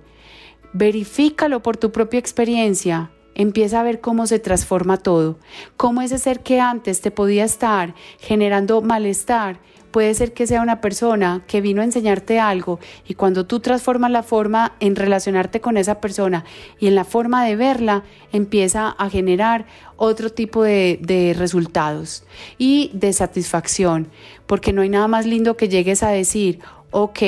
verifícalo 0.74 1.62
por 1.62 1.78
tu 1.78 1.92
propia 1.92 2.20
experiencia 2.20 3.12
empieza 3.38 3.80
a 3.80 3.84
ver 3.84 4.02
cómo 4.02 4.26
se 4.26 4.40
transforma 4.40 4.98
todo, 4.98 5.38
cómo 5.78 6.02
ese 6.02 6.18
ser 6.18 6.42
que 6.42 6.60
antes 6.60 7.02
te 7.02 7.12
podía 7.12 7.46
estar 7.46 7.94
generando 8.20 8.82
malestar, 8.82 9.60
puede 9.92 10.14
ser 10.16 10.34
que 10.34 10.48
sea 10.48 10.64
una 10.64 10.82
persona 10.82 11.44
que 11.48 11.62
vino 11.62 11.82
a 11.82 11.86
enseñarte 11.86 12.40
algo 12.40 12.80
y 13.08 13.14
cuando 13.14 13.46
tú 13.46 13.60
transformas 13.60 14.10
la 14.10 14.24
forma 14.24 14.74
en 14.80 14.96
relacionarte 14.96 15.62
con 15.62 15.78
esa 15.78 16.02
persona 16.02 16.46
y 16.80 16.88
en 16.88 16.96
la 16.96 17.06
forma 17.06 17.46
de 17.46 17.56
verla, 17.56 18.04
empieza 18.34 18.90
a 18.90 19.10
generar 19.10 19.68
otro 19.98 20.32
tipo 20.32 20.64
de, 20.64 21.00
de, 21.02 21.36
resultados 21.38 22.26
y 22.58 22.90
de 22.94 23.14
satisfacción, 23.14 24.08
porque 24.48 24.74
no 24.74 24.82
hay 24.82 24.90
nada 24.90 25.08
más 25.08 25.28
lindo 25.28 25.58
que 25.58 25.70
llegues 25.70 26.02
a 26.02 26.10
decir, 26.10 26.60
ok, 26.90 27.22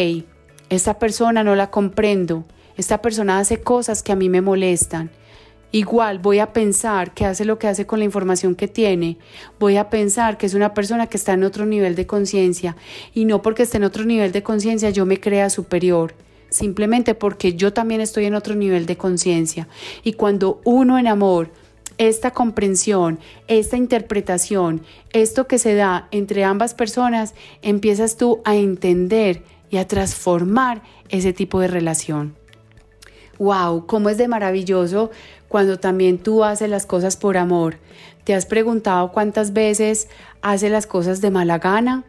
esta 0.69 0.97
persona 0.97 1.43
no 1.43 1.53
la 1.53 1.69
comprendo, 1.69 2.45
esta 2.77 2.99
persona 2.99 3.37
hace 3.37 3.61
cosas 3.61 4.01
que 4.01 4.11
a 4.11 4.15
mí 4.15 4.27
me 4.27 4.41
molestan 4.41 5.11
Igual 5.71 6.17
voy 6.17 6.39
a 6.39 6.51
pensar 6.51 7.13
que 7.13 7.25
hace 7.25 7.45
lo 7.45 7.59
que 7.59 7.67
hace 7.67 7.85
con 7.85 7.99
la 7.99 8.05
información 8.05 8.55
que 8.55 8.67
tiene. 8.67 9.17
Voy 9.59 9.77
a 9.77 9.89
pensar 9.89 10.37
que 10.37 10.47
es 10.47 10.55
una 10.55 10.73
persona 10.73 11.07
que 11.07 11.17
está 11.17 11.33
en 11.33 11.43
otro 11.43 11.65
nivel 11.65 11.95
de 11.95 12.07
conciencia 12.07 12.75
y 13.13 13.25
no 13.25 13.43
porque 13.43 13.63
esté 13.63 13.77
en 13.77 13.83
otro 13.83 14.03
nivel 14.03 14.31
de 14.31 14.41
conciencia 14.41 14.89
yo 14.89 15.05
me 15.05 15.19
crea 15.19 15.49
superior. 15.49 16.15
Simplemente 16.49 17.13
porque 17.13 17.53
yo 17.53 17.73
también 17.73 18.01
estoy 18.01 18.25
en 18.25 18.33
otro 18.33 18.55
nivel 18.55 18.87
de 18.87 18.97
conciencia. 18.97 19.67
Y 20.03 20.13
cuando 20.13 20.59
uno 20.63 20.97
en 20.97 21.05
amor, 21.05 21.51
esta 21.99 22.31
comprensión, 22.31 23.19
esta 23.47 23.77
interpretación, 23.77 24.81
esto 25.13 25.45
que 25.45 25.59
se 25.59 25.75
da 25.75 26.07
entre 26.09 26.43
ambas 26.45 26.73
personas, 26.73 27.35
empiezas 27.61 28.17
tú 28.17 28.41
a 28.45 28.55
entender 28.55 29.43
y 29.69 29.77
a 29.77 29.87
transformar 29.87 30.81
ese 31.09 31.33
tipo 31.33 31.59
de 31.59 31.67
relación. 31.67 32.35
¡Wow! 33.37 33.85
¿Cómo 33.85 34.09
es 34.09 34.17
de 34.17 34.27
maravilloso 34.27 35.11
cuando 35.49 35.77
también 35.77 36.17
tú 36.19 36.45
haces 36.45 36.69
las 36.69 36.85
cosas 36.85 37.17
por 37.17 37.35
amor. 37.35 37.77
¿Te 38.23 38.33
has 38.33 38.45
preguntado 38.45 39.11
cuántas 39.11 39.51
veces 39.51 40.07
haces 40.41 40.71
las 40.71 40.87
cosas 40.87 41.19
de 41.19 41.31
mala 41.31 41.57
gana? 41.57 42.05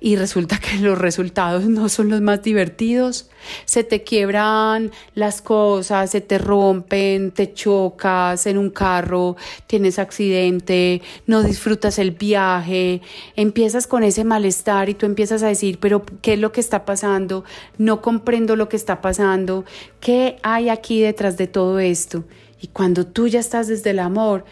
y 0.00 0.16
resulta 0.16 0.58
que 0.58 0.78
los 0.78 0.98
resultados 0.98 1.64
no 1.64 1.88
son 1.88 2.10
los 2.10 2.20
más 2.20 2.42
divertidos. 2.42 3.30
Se 3.64 3.84
te 3.84 4.02
quiebran 4.02 4.90
las 5.14 5.42
cosas, 5.42 6.10
se 6.10 6.20
te 6.20 6.38
rompen, 6.38 7.30
te 7.30 7.52
chocas 7.52 8.46
en 8.46 8.58
un 8.58 8.70
carro, 8.70 9.36
tienes 9.66 9.98
accidente, 9.98 11.02
no 11.26 11.42
disfrutas 11.42 11.98
el 11.98 12.12
viaje, 12.12 13.02
empiezas 13.36 13.86
con 13.86 14.02
ese 14.02 14.24
malestar 14.24 14.88
y 14.88 14.94
tú 14.94 15.06
empiezas 15.06 15.42
a 15.42 15.48
decir, 15.48 15.78
pero 15.78 16.04
¿qué 16.22 16.34
es 16.34 16.38
lo 16.38 16.52
que 16.52 16.60
está 16.60 16.84
pasando? 16.84 17.44
No 17.78 18.00
comprendo 18.00 18.56
lo 18.56 18.68
que 18.68 18.76
está 18.76 19.00
pasando. 19.00 19.64
¿Qué 20.00 20.36
hay 20.42 20.68
aquí 20.68 21.00
detrás 21.00 21.36
de 21.36 21.46
todo 21.46 21.78
esto? 21.78 22.24
Y 22.64 22.68
cuando 22.68 23.06
tú 23.06 23.28
ya 23.28 23.40
estás 23.40 23.68
desde 23.68 23.90
el 23.90 23.98
amor, 23.98 24.46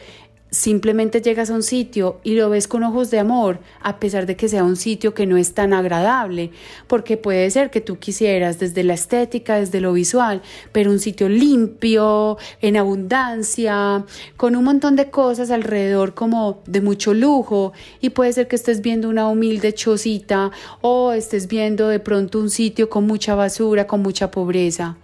simplemente 0.50 1.22
llegas 1.22 1.48
a 1.48 1.54
un 1.54 1.62
sitio 1.62 2.20
y 2.22 2.34
lo 2.34 2.50
ves 2.50 2.68
con 2.68 2.82
ojos 2.82 3.10
de 3.10 3.18
amor, 3.18 3.60
a 3.80 3.98
pesar 3.98 4.26
de 4.26 4.36
que 4.36 4.50
sea 4.50 4.64
un 4.64 4.76
sitio 4.76 5.14
que 5.14 5.24
no 5.24 5.38
es 5.38 5.54
tan 5.54 5.72
agradable, 5.72 6.50
porque 6.88 7.16
puede 7.16 7.50
ser 7.50 7.70
que 7.70 7.80
tú 7.80 7.98
quisieras 7.98 8.58
desde 8.58 8.84
la 8.84 8.92
estética, 8.92 9.56
desde 9.56 9.80
lo 9.80 9.94
visual, 9.94 10.42
pero 10.72 10.90
un 10.90 10.98
sitio 10.98 11.30
limpio, 11.30 12.36
en 12.60 12.76
abundancia, 12.76 14.04
con 14.36 14.56
un 14.56 14.64
montón 14.64 14.94
de 14.94 15.08
cosas 15.08 15.50
alrededor 15.50 16.12
como 16.12 16.60
de 16.66 16.82
mucho 16.82 17.14
lujo, 17.14 17.72
y 18.02 18.10
puede 18.10 18.34
ser 18.34 18.46
que 18.46 18.56
estés 18.56 18.82
viendo 18.82 19.08
una 19.08 19.26
humilde 19.26 19.72
chocita 19.72 20.50
o 20.82 21.12
estés 21.12 21.48
viendo 21.48 21.88
de 21.88 21.98
pronto 21.98 22.38
un 22.38 22.50
sitio 22.50 22.90
con 22.90 23.06
mucha 23.06 23.34
basura, 23.34 23.86
con 23.86 24.02
mucha 24.02 24.30
pobreza. 24.30 24.98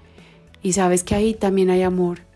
Y 0.62 0.75
sabes 0.75 1.05
que 1.05 1.15
ahí 1.15 1.33
también 1.33 1.71
hay 1.71 1.81
amor 1.81 2.28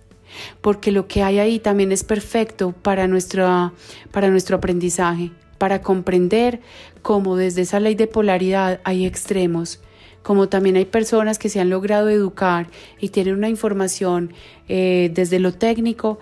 porque 0.61 0.93
lo 0.93 1.07
que 1.07 1.23
hay 1.23 1.39
ahí 1.39 1.59
también 1.59 1.93
es 1.93 2.05
perfecto 2.05 2.73
para 2.73 3.09
nuestro, 3.09 3.73
para 4.11 4.29
nuestro 4.29 4.57
aprendizaje, 4.57 5.31
para 5.59 5.81
comprender 5.81 6.61
cómo 7.03 7.37
desde 7.37 7.63
esa 7.63 7.81
ley 7.81 7.95
de 7.95 8.07
polaridad 8.07 8.81
hay 8.85 9.07
extremos, 9.07 9.81
como 10.23 10.49
también 10.49 10.77
hay 10.77 10.85
personas 10.85 11.39
que 11.39 11.49
se 11.49 11.61
han 11.61 11.71
logrado 11.71 12.09
educar 12.09 12.69
y 13.01 13.09
tienen 13.09 13.35
una 13.35 13.49
información 13.49 14.33
eh, 14.69 15.11
desde 15.15 15.39
lo 15.39 15.53
técnico, 15.53 16.19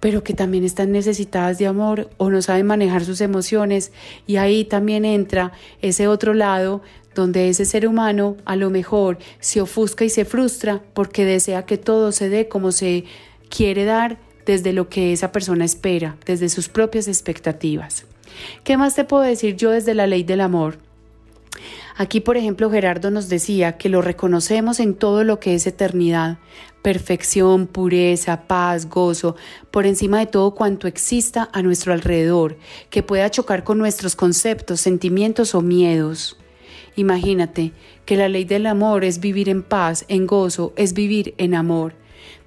pero 0.00 0.22
que 0.22 0.34
también 0.34 0.64
están 0.64 0.92
necesitadas 0.92 1.58
de 1.58 1.66
amor 1.66 2.10
o 2.16 2.30
no 2.30 2.42
saben 2.42 2.66
manejar 2.66 3.04
sus 3.04 3.20
emociones 3.20 3.92
y 4.26 4.36
ahí 4.36 4.64
también 4.64 5.04
entra 5.04 5.52
ese 5.80 6.06
otro 6.06 6.34
lado 6.34 6.82
donde 7.14 7.48
ese 7.48 7.64
ser 7.64 7.88
humano 7.88 8.36
a 8.44 8.56
lo 8.56 8.70
mejor 8.70 9.18
se 9.40 9.60
ofusca 9.60 10.04
y 10.04 10.10
se 10.10 10.24
frustra 10.24 10.82
porque 10.94 11.24
desea 11.24 11.64
que 11.64 11.78
todo 11.78 12.12
se 12.12 12.28
dé 12.28 12.46
como 12.46 12.72
se 12.72 13.04
quiere 13.48 13.84
dar 13.84 14.18
desde 14.44 14.72
lo 14.72 14.88
que 14.88 15.12
esa 15.12 15.32
persona 15.32 15.64
espera, 15.64 16.16
desde 16.24 16.48
sus 16.48 16.68
propias 16.68 17.08
expectativas. 17.08 18.06
¿Qué 18.64 18.76
más 18.76 18.94
te 18.94 19.04
puedo 19.04 19.22
decir 19.22 19.56
yo 19.56 19.70
desde 19.70 19.94
la 19.94 20.06
ley 20.06 20.22
del 20.22 20.40
amor? 20.40 20.78
Aquí, 21.96 22.20
por 22.20 22.36
ejemplo, 22.36 22.70
Gerardo 22.70 23.10
nos 23.10 23.28
decía 23.28 23.78
que 23.78 23.88
lo 23.88 24.02
reconocemos 24.02 24.80
en 24.80 24.94
todo 24.94 25.24
lo 25.24 25.40
que 25.40 25.54
es 25.54 25.66
eternidad, 25.66 26.38
perfección, 26.82 27.66
pureza, 27.66 28.42
paz, 28.46 28.88
gozo, 28.88 29.34
por 29.70 29.86
encima 29.86 30.18
de 30.18 30.26
todo 30.26 30.54
cuanto 30.54 30.86
exista 30.86 31.48
a 31.52 31.62
nuestro 31.62 31.94
alrededor, 31.94 32.58
que 32.90 33.02
pueda 33.02 33.30
chocar 33.30 33.64
con 33.64 33.78
nuestros 33.78 34.14
conceptos, 34.14 34.82
sentimientos 34.82 35.54
o 35.54 35.62
miedos. 35.62 36.36
Imagínate 36.96 37.72
que 38.04 38.16
la 38.16 38.28
ley 38.28 38.44
del 38.44 38.66
amor 38.66 39.02
es 39.04 39.18
vivir 39.18 39.48
en 39.48 39.62
paz, 39.62 40.04
en 40.08 40.26
gozo, 40.26 40.74
es 40.76 40.92
vivir 40.92 41.34
en 41.38 41.54
amor. 41.54 41.94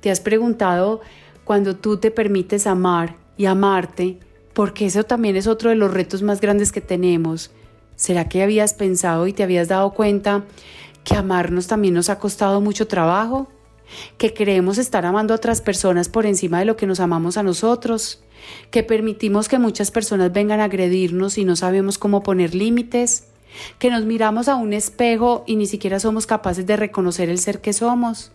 ¿Te 0.02 0.12
has 0.12 0.20
preguntado 0.20 1.02
cuando 1.44 1.76
tú 1.76 1.98
te 1.98 2.12
permites 2.12 2.68
amar 2.68 3.16
y 3.38 3.46
amarte? 3.46 4.18
Porque 4.54 4.86
eso 4.86 5.04
también 5.04 5.36
es 5.36 5.48
otro 5.48 5.70
de 5.70 5.76
los 5.76 5.94
retos 5.94 6.22
más 6.22 6.42
grandes 6.42 6.72
que 6.72 6.82
tenemos. 6.82 7.52
¿Será 7.96 8.30
que 8.30 8.42
habías 8.42 8.74
pensado 8.74 9.28
y 9.28 9.34
te 9.34 9.44
habías 9.44 9.68
dado 9.68 9.92
cuenta 9.94 10.46
que 11.04 11.16
amarnos 11.16 11.68
también 11.68 11.94
nos 11.94 12.10
ha 12.10 12.18
costado 12.18 12.62
mucho 12.62 12.88
trabajo? 12.88 13.48
¿Que 14.18 14.34
queremos 14.34 14.78
estar 14.78 15.06
amando 15.06 15.34
a 15.34 15.38
otras 15.38 15.62
personas 15.62 16.08
por 16.08 16.26
encima 16.26 16.60
de 16.60 16.66
lo 16.66 16.78
que 16.78 16.88
nos 16.88 17.00
amamos 17.00 17.36
a 17.38 17.44
nosotros? 17.44 18.22
¿Que 18.72 18.84
permitimos 18.84 19.50
que 19.50 19.60
muchas 19.60 19.92
personas 19.92 20.32
vengan 20.32 20.62
a 20.62 20.66
agredirnos 20.66 21.38
y 21.38 21.44
no 21.44 21.56
sabemos 21.56 21.98
cómo 21.98 22.24
poner 22.24 22.56
límites? 22.56 23.26
Que 23.78 23.90
nos 23.90 24.06
miramos 24.06 24.48
a 24.48 24.56
un 24.56 24.74
espejo 24.74 25.44
y 25.48 25.56
ni 25.56 25.66
siquiera 25.66 26.00
somos 26.00 26.26
capaces 26.28 26.66
de 26.66 26.78
reconocer 26.78 27.30
el 27.30 27.40
ser 27.40 27.62
que 27.62 27.74
somos, 27.74 28.32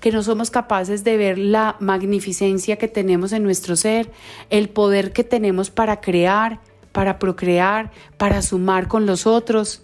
que 0.00 0.12
no 0.12 0.22
somos 0.22 0.50
capaces 0.50 1.04
de 1.04 1.16
ver 1.16 1.38
la 1.38 1.76
magnificencia 1.80 2.76
que 2.76 2.88
tenemos 2.88 3.32
en 3.32 3.42
nuestro 3.42 3.76
ser, 3.76 4.10
el 4.50 4.68
poder 4.68 5.12
que 5.12 5.24
tenemos 5.24 5.70
para 5.70 6.00
crear, 6.00 6.60
para 6.92 7.18
procrear, 7.18 7.90
para 8.16 8.42
sumar 8.42 8.88
con 8.88 9.06
los 9.06 9.26
otros, 9.26 9.82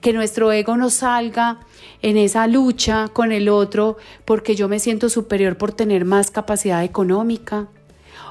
que 0.00 0.12
nuestro 0.12 0.52
ego 0.52 0.76
no 0.76 0.90
salga 0.90 1.60
en 2.02 2.16
esa 2.16 2.46
lucha 2.46 3.08
con 3.08 3.32
el 3.32 3.48
otro 3.48 3.96
porque 4.24 4.54
yo 4.54 4.68
me 4.68 4.78
siento 4.78 5.08
superior 5.08 5.56
por 5.56 5.72
tener 5.72 6.04
más 6.04 6.30
capacidad 6.30 6.84
económica 6.84 7.68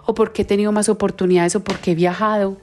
o 0.06 0.14
porque 0.14 0.44
he 0.44 0.46
tenido 0.46 0.72
más 0.72 0.90
oportunidades 0.90 1.56
o 1.56 1.64
porque 1.64 1.92
he 1.92 1.96
viajado, 1.96 2.58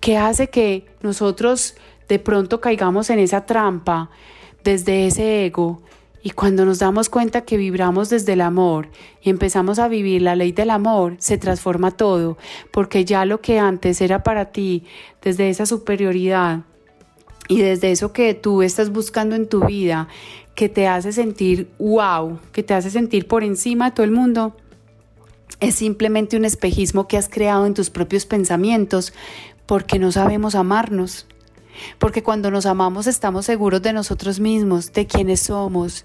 que 0.00 0.16
hace 0.16 0.48
que 0.48 0.86
nosotros 1.02 1.74
de 2.08 2.18
pronto 2.18 2.60
caigamos 2.60 3.10
en 3.10 3.18
esa 3.18 3.46
trampa 3.46 4.10
desde 4.64 5.06
ese 5.06 5.46
ego 5.46 5.82
y 6.26 6.30
cuando 6.30 6.64
nos 6.64 6.80
damos 6.80 7.08
cuenta 7.08 7.42
que 7.42 7.56
vibramos 7.56 8.10
desde 8.10 8.32
el 8.32 8.40
amor 8.40 8.88
y 9.22 9.30
empezamos 9.30 9.78
a 9.78 9.86
vivir 9.86 10.22
la 10.22 10.34
ley 10.34 10.50
del 10.50 10.70
amor, 10.70 11.14
se 11.18 11.38
transforma 11.38 11.92
todo, 11.92 12.36
porque 12.72 13.04
ya 13.04 13.24
lo 13.24 13.40
que 13.40 13.60
antes 13.60 14.00
era 14.00 14.24
para 14.24 14.46
ti, 14.46 14.82
desde 15.22 15.50
esa 15.50 15.66
superioridad 15.66 16.62
y 17.46 17.60
desde 17.60 17.92
eso 17.92 18.12
que 18.12 18.34
tú 18.34 18.62
estás 18.62 18.90
buscando 18.90 19.36
en 19.36 19.48
tu 19.48 19.64
vida, 19.66 20.08
que 20.56 20.68
te 20.68 20.88
hace 20.88 21.12
sentir 21.12 21.70
wow, 21.78 22.40
que 22.50 22.64
te 22.64 22.74
hace 22.74 22.90
sentir 22.90 23.28
por 23.28 23.44
encima 23.44 23.90
de 23.90 23.94
todo 23.94 24.04
el 24.04 24.10
mundo, 24.10 24.56
es 25.60 25.76
simplemente 25.76 26.36
un 26.36 26.44
espejismo 26.44 27.06
que 27.06 27.18
has 27.18 27.28
creado 27.28 27.66
en 27.66 27.74
tus 27.74 27.88
propios 27.88 28.26
pensamientos 28.26 29.12
porque 29.64 30.00
no 30.00 30.10
sabemos 30.10 30.56
amarnos. 30.56 31.26
Porque 31.98 32.22
cuando 32.22 32.50
nos 32.50 32.66
amamos 32.66 33.06
estamos 33.06 33.46
seguros 33.46 33.82
de 33.82 33.92
nosotros 33.92 34.40
mismos, 34.40 34.92
de 34.92 35.06
quiénes 35.06 35.40
somos. 35.40 36.04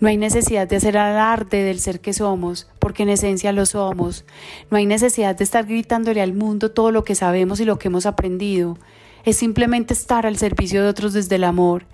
No 0.00 0.08
hay 0.08 0.16
necesidad 0.16 0.66
de 0.66 0.76
hacer 0.76 0.98
alarde 0.98 1.62
del 1.62 1.78
ser 1.78 2.00
que 2.00 2.12
somos, 2.12 2.68
porque 2.78 3.04
en 3.04 3.10
esencia 3.10 3.52
lo 3.52 3.66
somos. 3.66 4.24
No 4.70 4.76
hay 4.76 4.86
necesidad 4.86 5.36
de 5.36 5.44
estar 5.44 5.64
gritándole 5.64 6.20
al 6.20 6.34
mundo 6.34 6.72
todo 6.72 6.90
lo 6.90 7.04
que 7.04 7.14
sabemos 7.14 7.60
y 7.60 7.64
lo 7.64 7.78
que 7.78 7.88
hemos 7.88 8.06
aprendido. 8.06 8.78
Es 9.24 9.36
simplemente 9.36 9.94
estar 9.94 10.26
al 10.26 10.36
servicio 10.36 10.82
de 10.82 10.88
otros 10.88 11.12
desde 11.12 11.36
el 11.36 11.44
amor, 11.44 11.86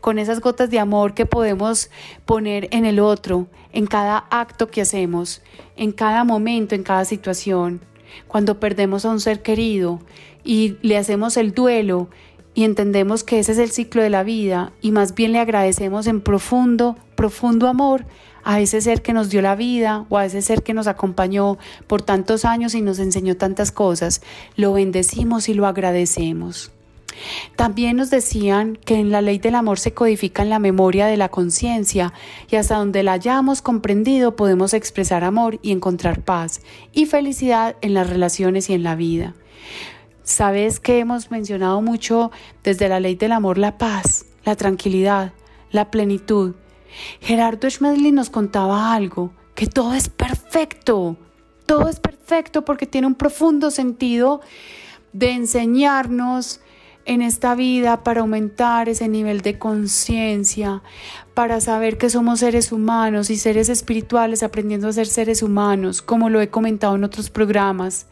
con 0.00 0.20
esas 0.20 0.40
gotas 0.40 0.70
de 0.70 0.78
amor 0.78 1.14
que 1.14 1.26
podemos 1.26 1.90
poner 2.24 2.68
en 2.70 2.84
el 2.84 3.00
otro, 3.00 3.48
en 3.72 3.86
cada 3.86 4.18
acto 4.30 4.68
que 4.68 4.82
hacemos, 4.82 5.42
en 5.76 5.90
cada 5.90 6.22
momento, 6.22 6.76
en 6.76 6.84
cada 6.84 7.04
situación. 7.04 7.80
Cuando 8.28 8.60
perdemos 8.60 9.04
a 9.04 9.10
un 9.10 9.18
ser 9.18 9.42
querido 9.42 10.00
y 10.44 10.76
le 10.82 10.96
hacemos 10.96 11.36
el 11.36 11.52
duelo, 11.52 12.08
y 12.56 12.64
entendemos 12.64 13.22
que 13.22 13.38
ese 13.38 13.52
es 13.52 13.58
el 13.58 13.70
ciclo 13.70 14.02
de 14.02 14.08
la 14.08 14.24
vida 14.24 14.72
y 14.80 14.90
más 14.90 15.14
bien 15.14 15.32
le 15.32 15.38
agradecemos 15.38 16.06
en 16.06 16.22
profundo, 16.22 16.96
profundo 17.14 17.68
amor 17.68 18.06
a 18.44 18.60
ese 18.60 18.80
ser 18.80 19.02
que 19.02 19.12
nos 19.12 19.28
dio 19.28 19.42
la 19.42 19.54
vida 19.56 20.06
o 20.08 20.16
a 20.16 20.24
ese 20.24 20.40
ser 20.40 20.62
que 20.62 20.72
nos 20.72 20.86
acompañó 20.86 21.58
por 21.86 22.00
tantos 22.00 22.46
años 22.46 22.74
y 22.74 22.80
nos 22.80 22.98
enseñó 22.98 23.36
tantas 23.36 23.72
cosas. 23.72 24.22
Lo 24.56 24.72
bendecimos 24.72 25.50
y 25.50 25.54
lo 25.54 25.66
agradecemos. 25.66 26.72
También 27.56 27.96
nos 27.96 28.08
decían 28.08 28.78
que 28.82 28.94
en 28.94 29.10
la 29.10 29.20
ley 29.20 29.38
del 29.38 29.54
amor 29.54 29.78
se 29.78 29.92
codifica 29.92 30.42
en 30.42 30.48
la 30.48 30.58
memoria 30.58 31.06
de 31.06 31.18
la 31.18 31.28
conciencia 31.28 32.14
y 32.50 32.56
hasta 32.56 32.76
donde 32.76 33.02
la 33.02 33.12
hayamos 33.12 33.60
comprendido 33.60 34.34
podemos 34.34 34.72
expresar 34.72 35.24
amor 35.24 35.58
y 35.60 35.72
encontrar 35.72 36.22
paz 36.22 36.62
y 36.94 37.04
felicidad 37.04 37.76
en 37.82 37.92
las 37.92 38.08
relaciones 38.08 38.70
y 38.70 38.72
en 38.72 38.82
la 38.82 38.96
vida. 38.96 39.34
Sabes 40.26 40.80
que 40.80 40.98
hemos 40.98 41.30
mencionado 41.30 41.80
mucho 41.80 42.32
desde 42.64 42.88
la 42.88 42.98
ley 42.98 43.14
del 43.14 43.30
amor 43.30 43.58
la 43.58 43.78
paz, 43.78 44.26
la 44.44 44.56
tranquilidad, 44.56 45.32
la 45.70 45.92
plenitud. 45.92 46.56
Gerardo 47.20 47.70
Schmedley 47.70 48.10
nos 48.10 48.28
contaba 48.28 48.92
algo, 48.92 49.30
que 49.54 49.68
todo 49.68 49.94
es 49.94 50.08
perfecto, 50.08 51.16
todo 51.64 51.88
es 51.88 52.00
perfecto 52.00 52.64
porque 52.64 52.86
tiene 52.86 53.06
un 53.06 53.14
profundo 53.14 53.70
sentido 53.70 54.40
de 55.12 55.30
enseñarnos 55.30 56.60
en 57.06 57.22
esta 57.22 57.54
vida 57.54 58.02
para 58.02 58.20
aumentar 58.20 58.88
ese 58.88 59.08
nivel 59.08 59.40
de 59.40 59.58
conciencia, 59.58 60.82
para 61.34 61.60
saber 61.60 61.98
que 61.98 62.10
somos 62.10 62.40
seres 62.40 62.72
humanos 62.72 63.30
y 63.30 63.36
seres 63.36 63.68
espirituales 63.68 64.42
aprendiendo 64.42 64.88
a 64.88 64.92
ser 64.92 65.06
seres 65.06 65.42
humanos, 65.42 66.02
como 66.02 66.28
lo 66.28 66.40
he 66.40 66.48
comentado 66.48 66.96
en 66.96 67.04
otros 67.04 67.30
programas. 67.30 68.08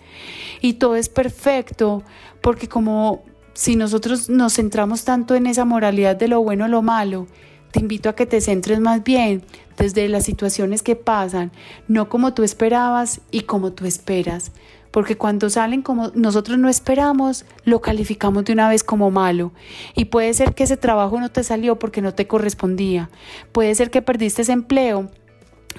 Y 0.60 0.74
todo 0.74 0.94
es 0.94 1.08
perfecto 1.08 2.04
porque 2.40 2.68
como 2.68 3.24
si 3.52 3.76
nosotros 3.76 4.30
nos 4.30 4.54
centramos 4.54 5.04
tanto 5.04 5.34
en 5.34 5.46
esa 5.46 5.64
moralidad 5.64 6.16
de 6.16 6.28
lo 6.28 6.40
bueno 6.42 6.66
o 6.66 6.68
lo 6.68 6.82
malo, 6.82 7.26
te 7.72 7.80
invito 7.80 8.08
a 8.08 8.14
que 8.14 8.26
te 8.26 8.40
centres 8.40 8.78
más 8.78 9.02
bien 9.02 9.42
desde 9.76 10.08
las 10.08 10.24
situaciones 10.24 10.82
que 10.82 10.94
pasan, 10.94 11.50
no 11.88 12.08
como 12.08 12.32
tú 12.32 12.44
esperabas 12.44 13.20
y 13.32 13.40
como 13.40 13.72
tú 13.72 13.86
esperas, 13.86 14.52
porque 14.94 15.18
cuando 15.18 15.50
salen 15.50 15.82
como 15.82 16.12
nosotros 16.14 16.56
no 16.56 16.68
esperamos, 16.68 17.46
lo 17.64 17.80
calificamos 17.80 18.44
de 18.44 18.52
una 18.52 18.68
vez 18.68 18.84
como 18.84 19.10
malo. 19.10 19.50
Y 19.96 20.04
puede 20.04 20.32
ser 20.34 20.54
que 20.54 20.62
ese 20.62 20.76
trabajo 20.76 21.18
no 21.18 21.32
te 21.32 21.42
salió 21.42 21.80
porque 21.80 22.00
no 22.00 22.14
te 22.14 22.28
correspondía. 22.28 23.10
Puede 23.50 23.74
ser 23.74 23.90
que 23.90 24.02
perdiste 24.02 24.42
ese 24.42 24.52
empleo 24.52 25.10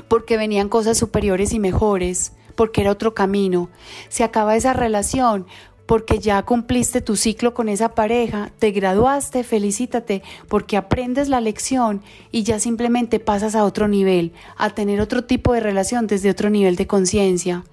porque 0.10 0.36
venían 0.36 0.67
cosas 0.67 0.97
superiores 0.97 1.54
y 1.54 1.60
mejores, 1.60 2.34
porque 2.56 2.82
era 2.82 2.91
otro 2.91 3.13
camino. 3.13 3.69
Se 4.10 4.25
acaba 4.25 4.58
esa 4.58 4.73
relación 4.73 5.45
porque 5.86 6.19
ya 6.19 6.43
cumpliste 6.43 6.99
tu 6.99 7.15
ciclo 7.15 7.54
con 7.54 7.69
esa 7.69 7.95
pareja, 7.95 8.51
te 8.60 8.71
graduaste, 8.71 9.45
felicítate, 9.45 10.23
porque 10.49 10.75
aprendes 10.75 11.30
la 11.30 11.39
lección 11.39 12.01
y 12.34 12.43
ya 12.43 12.60
simplemente 12.60 13.21
pasas 13.21 13.56
a 13.56 13.63
otro 13.63 13.88
nivel, 13.88 14.34
a 14.58 14.71
tener 14.71 14.99
otro 14.99 15.23
tipo 15.23 15.54
de 15.54 15.62
relación 15.62 16.06
desde 16.06 16.30
otro 16.30 16.49
nivel 16.49 16.75
de 16.75 16.88
conciencia. 16.88 17.63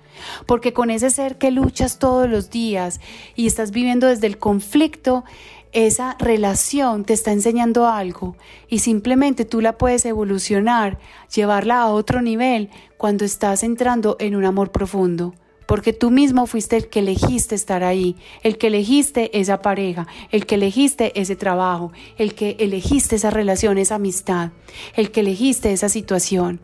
Porque 0.46 0.72
con 0.72 0.90
ese 0.90 1.10
ser 1.10 1.38
que 1.38 1.50
luchas 1.50 1.98
todos 1.98 2.28
los 2.28 2.50
días 2.50 3.00
y 3.34 3.46
estás 3.46 3.70
viviendo 3.70 4.06
desde 4.06 4.26
el 4.26 4.38
conflicto, 4.38 5.24
esa 5.72 6.16
relación 6.18 7.04
te 7.04 7.14
está 7.14 7.32
enseñando 7.32 7.88
algo 7.88 8.36
y 8.68 8.80
simplemente 8.80 9.44
tú 9.46 9.60
la 9.62 9.78
puedes 9.78 10.04
evolucionar, 10.04 10.98
llevarla 11.34 11.80
a 11.80 11.88
otro 11.88 12.20
nivel 12.20 12.68
cuando 12.98 13.24
estás 13.24 13.62
entrando 13.62 14.16
en 14.20 14.36
un 14.36 14.44
amor 14.44 14.70
profundo. 14.70 15.34
Porque 15.66 15.94
tú 15.94 16.10
mismo 16.10 16.46
fuiste 16.46 16.76
el 16.76 16.88
que 16.88 16.98
elegiste 16.98 17.54
estar 17.54 17.84
ahí, 17.84 18.16
el 18.42 18.58
que 18.58 18.66
elegiste 18.66 19.38
esa 19.38 19.62
pareja, 19.62 20.06
el 20.30 20.44
que 20.44 20.56
elegiste 20.56 21.18
ese 21.18 21.36
trabajo, 21.36 21.92
el 22.18 22.34
que 22.34 22.56
elegiste 22.58 23.16
esa 23.16 23.30
relación, 23.30 23.78
esa 23.78 23.94
amistad, 23.94 24.50
el 24.94 25.10
que 25.10 25.20
elegiste 25.20 25.72
esa 25.72 25.88
situación. 25.88 26.60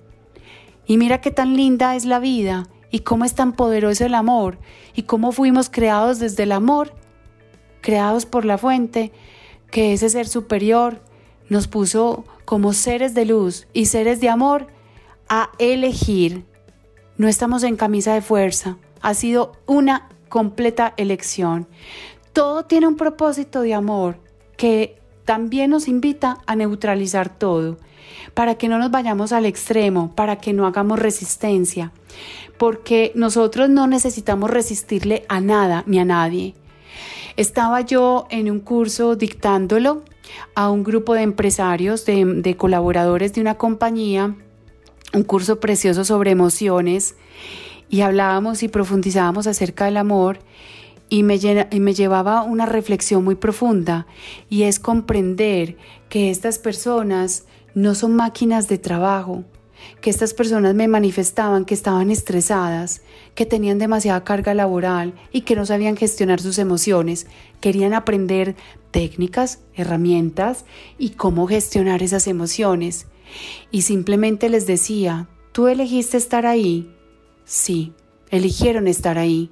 Y 0.86 0.98
mira 0.98 1.22
qué 1.22 1.30
tan 1.30 1.56
linda 1.56 1.96
es 1.96 2.04
la 2.04 2.18
vida 2.18 2.68
y 2.90 3.00
cómo 3.00 3.24
es 3.24 3.34
tan 3.34 3.52
poderoso 3.52 4.04
el 4.04 4.14
amor 4.14 4.58
y 4.94 5.02
cómo 5.02 5.32
fuimos 5.32 5.70
creados 5.70 6.18
desde 6.18 6.44
el 6.44 6.52
amor, 6.52 6.94
creados 7.80 8.26
por 8.26 8.44
la 8.44 8.58
fuente, 8.58 9.12
que 9.70 9.92
ese 9.92 10.08
ser 10.08 10.26
superior 10.26 11.00
nos 11.48 11.68
puso 11.68 12.24
como 12.44 12.72
seres 12.72 13.14
de 13.14 13.26
luz 13.26 13.66
y 13.72 13.86
seres 13.86 14.20
de 14.20 14.28
amor 14.28 14.68
a 15.28 15.50
elegir. 15.58 16.44
No 17.16 17.28
estamos 17.28 17.62
en 17.62 17.76
camisa 17.76 18.14
de 18.14 18.22
fuerza, 18.22 18.78
ha 19.02 19.14
sido 19.14 19.52
una 19.66 20.08
completa 20.28 20.94
elección. 20.96 21.66
Todo 22.32 22.64
tiene 22.64 22.86
un 22.86 22.96
propósito 22.96 23.62
de 23.62 23.74
amor 23.74 24.18
que 24.56 24.98
también 25.24 25.70
nos 25.70 25.88
invita 25.88 26.38
a 26.46 26.56
neutralizar 26.56 27.28
todo, 27.28 27.76
para 28.32 28.54
que 28.54 28.68
no 28.68 28.78
nos 28.78 28.90
vayamos 28.90 29.32
al 29.32 29.44
extremo, 29.44 30.14
para 30.14 30.36
que 30.36 30.54
no 30.54 30.66
hagamos 30.66 30.98
resistencia, 30.98 31.92
porque 32.58 33.12
nosotros 33.14 33.70
no 33.70 33.86
necesitamos 33.86 34.50
resistirle 34.50 35.24
a 35.28 35.40
nada 35.40 35.84
ni 35.86 35.98
a 35.98 36.04
nadie. 36.04 36.54
Estaba 37.36 37.82
yo 37.82 38.26
en 38.30 38.50
un 38.50 38.60
curso 38.60 39.14
dictándolo 39.14 40.02
a 40.54 40.70
un 40.70 40.82
grupo 40.82 41.14
de 41.14 41.22
empresarios, 41.22 42.04
de, 42.04 42.56
colaboradores 42.58 43.32
de 43.32 43.40
una 43.40 43.54
compañía, 43.56 44.34
un 45.14 45.22
curso 45.22 45.60
precioso 45.60 46.04
sobre 46.04 46.32
emociones 46.32 47.14
y 47.88 48.00
hablábamos 48.00 48.62
y 48.62 48.68
profundizábamos 48.68 49.46
acerca 49.46 49.86
del 49.86 49.96
amor 49.96 50.40
y 51.08 51.22
me 51.22 51.38
llevaba 51.38 52.42
una 52.42 52.66
reflexión 52.66 53.24
muy 53.24 53.36
profunda 53.36 54.06
y 54.50 54.64
es 54.64 54.78
comprender 54.78 55.76
que 56.08 56.30
estas 56.30 56.58
personas 56.58 57.44
no 57.74 57.94
son 57.94 58.16
máquinas 58.16 58.68
de 58.68 58.78
trabajo, 58.78 59.44
que 60.00 60.10
estas 60.10 60.34
personas 60.34 60.74
me 60.74 60.88
manifestaban 60.88 61.64
que 61.64 61.74
estaban 61.74 62.10
estresadas, 62.10 63.02
que 63.34 63.46
tenían 63.46 63.78
demasiada 63.78 64.24
carga 64.24 64.54
laboral 64.54 65.14
y 65.32 65.42
que 65.42 65.56
no 65.56 65.66
sabían 65.66 65.96
gestionar 65.96 66.40
sus 66.40 66.58
emociones, 66.58 67.26
querían 67.60 67.94
aprender 67.94 68.56
técnicas, 68.90 69.60
herramientas 69.74 70.64
y 70.98 71.10
cómo 71.10 71.46
gestionar 71.46 72.02
esas 72.02 72.26
emociones. 72.26 73.06
Y 73.70 73.82
simplemente 73.82 74.48
les 74.48 74.66
decía, 74.66 75.28
tú 75.52 75.68
elegiste 75.68 76.16
estar 76.16 76.46
ahí, 76.46 76.90
Sí, 77.48 77.94
eligieron 78.30 78.86
estar 78.86 79.16
ahí. 79.16 79.48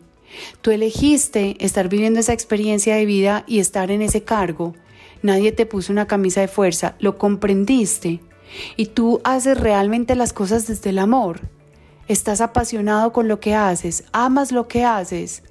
Tú 0.60 0.70
elegiste 0.70 1.56
estar 1.64 1.88
viviendo 1.88 2.20
esa 2.20 2.34
experiencia 2.34 2.94
de 2.94 3.06
vida 3.06 3.42
y 3.46 3.58
estar 3.58 3.90
en 3.90 4.02
ese 4.02 4.22
cargo. 4.22 4.74
Nadie 5.22 5.50
te 5.50 5.64
puso 5.64 5.94
una 5.94 6.06
camisa 6.06 6.42
de 6.42 6.48
fuerza, 6.48 6.94
lo 6.98 7.16
comprendiste. 7.16 8.20
Y 8.76 8.86
tú 8.86 9.20
haces 9.24 9.58
realmente 9.58 10.14
las 10.14 10.32
cosas 10.32 10.66
desde 10.66 10.90
el 10.90 10.98
amor. 10.98 11.40
Estás 12.08 12.40
apasionado 12.40 13.12
con 13.12 13.28
lo 13.28 13.40
que 13.40 13.54
haces, 13.54 14.04
amas 14.12 14.52
lo 14.52 14.68
que 14.68 14.84
haces. 14.84 15.42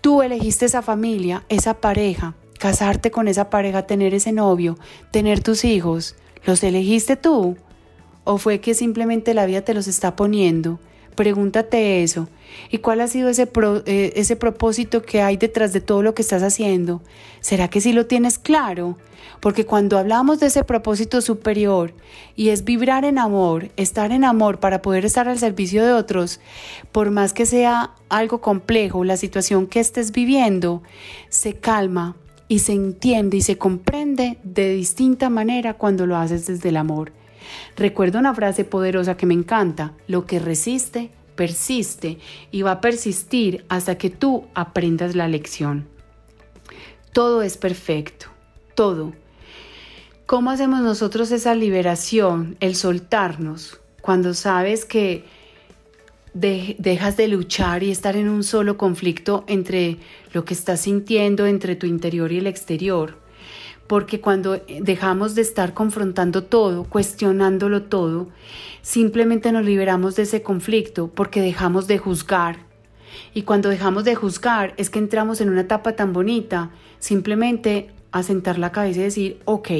Tú 0.00 0.22
elegiste 0.22 0.66
esa 0.66 0.82
familia, 0.82 1.44
esa 1.48 1.74
pareja, 1.80 2.34
casarte 2.58 3.10
con 3.10 3.26
esa 3.26 3.50
pareja, 3.50 3.86
tener 3.86 4.14
ese 4.14 4.32
novio, 4.32 4.78
tener 5.10 5.42
tus 5.42 5.64
hijos. 5.64 6.14
¿Los 6.44 6.62
elegiste 6.62 7.16
tú? 7.16 7.56
¿O 8.24 8.38
fue 8.38 8.60
que 8.60 8.74
simplemente 8.74 9.34
la 9.34 9.46
vida 9.46 9.62
te 9.62 9.74
los 9.74 9.86
está 9.88 10.14
poniendo? 10.14 10.78
Pregúntate 11.14 12.02
eso. 12.02 12.28
¿Y 12.70 12.78
cuál 12.78 13.00
ha 13.00 13.08
sido 13.08 13.28
ese, 13.28 13.48
eh, 13.86 14.12
ese 14.16 14.36
propósito 14.36 15.02
que 15.02 15.22
hay 15.22 15.36
detrás 15.36 15.72
de 15.72 15.80
todo 15.80 16.02
lo 16.02 16.14
que 16.14 16.22
estás 16.22 16.42
haciendo? 16.42 17.02
¿Será 17.40 17.68
que 17.68 17.80
sí 17.80 17.92
lo 17.92 18.06
tienes 18.06 18.38
claro? 18.38 18.96
Porque 19.40 19.66
cuando 19.66 19.98
hablamos 19.98 20.40
de 20.40 20.46
ese 20.46 20.64
propósito 20.64 21.20
superior 21.20 21.94
y 22.34 22.48
es 22.48 22.64
vibrar 22.64 23.04
en 23.04 23.18
amor, 23.18 23.70
estar 23.76 24.10
en 24.10 24.24
amor 24.24 24.58
para 24.58 24.82
poder 24.82 25.04
estar 25.04 25.28
al 25.28 25.38
servicio 25.38 25.84
de 25.84 25.92
otros, 25.92 26.40
por 26.92 27.10
más 27.10 27.32
que 27.32 27.46
sea 27.46 27.92
algo 28.08 28.40
complejo, 28.40 29.04
la 29.04 29.16
situación 29.16 29.66
que 29.66 29.80
estés 29.80 30.12
viviendo, 30.12 30.82
se 31.28 31.54
calma 31.54 32.16
y 32.48 32.60
se 32.60 32.72
entiende 32.72 33.36
y 33.36 33.42
se 33.42 33.58
comprende 33.58 34.38
de 34.42 34.74
distinta 34.74 35.30
manera 35.30 35.74
cuando 35.74 36.06
lo 36.06 36.16
haces 36.16 36.46
desde 36.46 36.70
el 36.70 36.76
amor. 36.76 37.12
Recuerdo 37.76 38.18
una 38.18 38.34
frase 38.34 38.64
poderosa 38.64 39.16
que 39.16 39.26
me 39.26 39.34
encanta, 39.34 39.92
lo 40.06 40.26
que 40.26 40.38
resiste, 40.38 41.10
persiste 41.34 42.18
y 42.50 42.62
va 42.62 42.72
a 42.72 42.80
persistir 42.80 43.64
hasta 43.68 43.96
que 43.96 44.10
tú 44.10 44.46
aprendas 44.54 45.14
la 45.14 45.28
lección. 45.28 45.86
Todo 47.12 47.42
es 47.42 47.56
perfecto, 47.56 48.26
todo. 48.74 49.12
¿Cómo 50.26 50.50
hacemos 50.50 50.80
nosotros 50.80 51.30
esa 51.30 51.54
liberación, 51.54 52.56
el 52.60 52.74
soltarnos, 52.74 53.80
cuando 54.00 54.34
sabes 54.34 54.84
que 54.84 55.24
dejas 56.32 57.16
de 57.16 57.28
luchar 57.28 57.82
y 57.82 57.90
estar 57.90 58.16
en 58.16 58.28
un 58.28 58.42
solo 58.42 58.76
conflicto 58.76 59.44
entre 59.46 59.98
lo 60.32 60.44
que 60.44 60.54
estás 60.54 60.80
sintiendo 60.80 61.46
entre 61.46 61.76
tu 61.76 61.86
interior 61.86 62.32
y 62.32 62.38
el 62.38 62.46
exterior? 62.46 63.23
Porque 63.86 64.20
cuando 64.20 64.60
dejamos 64.80 65.34
de 65.34 65.42
estar 65.42 65.74
confrontando 65.74 66.44
todo, 66.44 66.84
cuestionándolo 66.84 67.82
todo, 67.82 68.28
simplemente 68.82 69.52
nos 69.52 69.64
liberamos 69.64 70.16
de 70.16 70.22
ese 70.22 70.42
conflicto 70.42 71.08
porque 71.08 71.40
dejamos 71.40 71.86
de 71.86 71.98
juzgar. 71.98 72.58
Y 73.32 73.42
cuando 73.42 73.68
dejamos 73.68 74.04
de 74.04 74.14
juzgar 74.14 74.74
es 74.76 74.90
que 74.90 74.98
entramos 74.98 75.40
en 75.40 75.50
una 75.50 75.62
etapa 75.62 75.96
tan 75.96 76.12
bonita, 76.12 76.70
simplemente 76.98 77.90
a 78.14 78.22
la 78.58 78.72
cabeza 78.72 79.00
y 79.00 79.04
decir, 79.04 79.40
ok, 79.44 79.70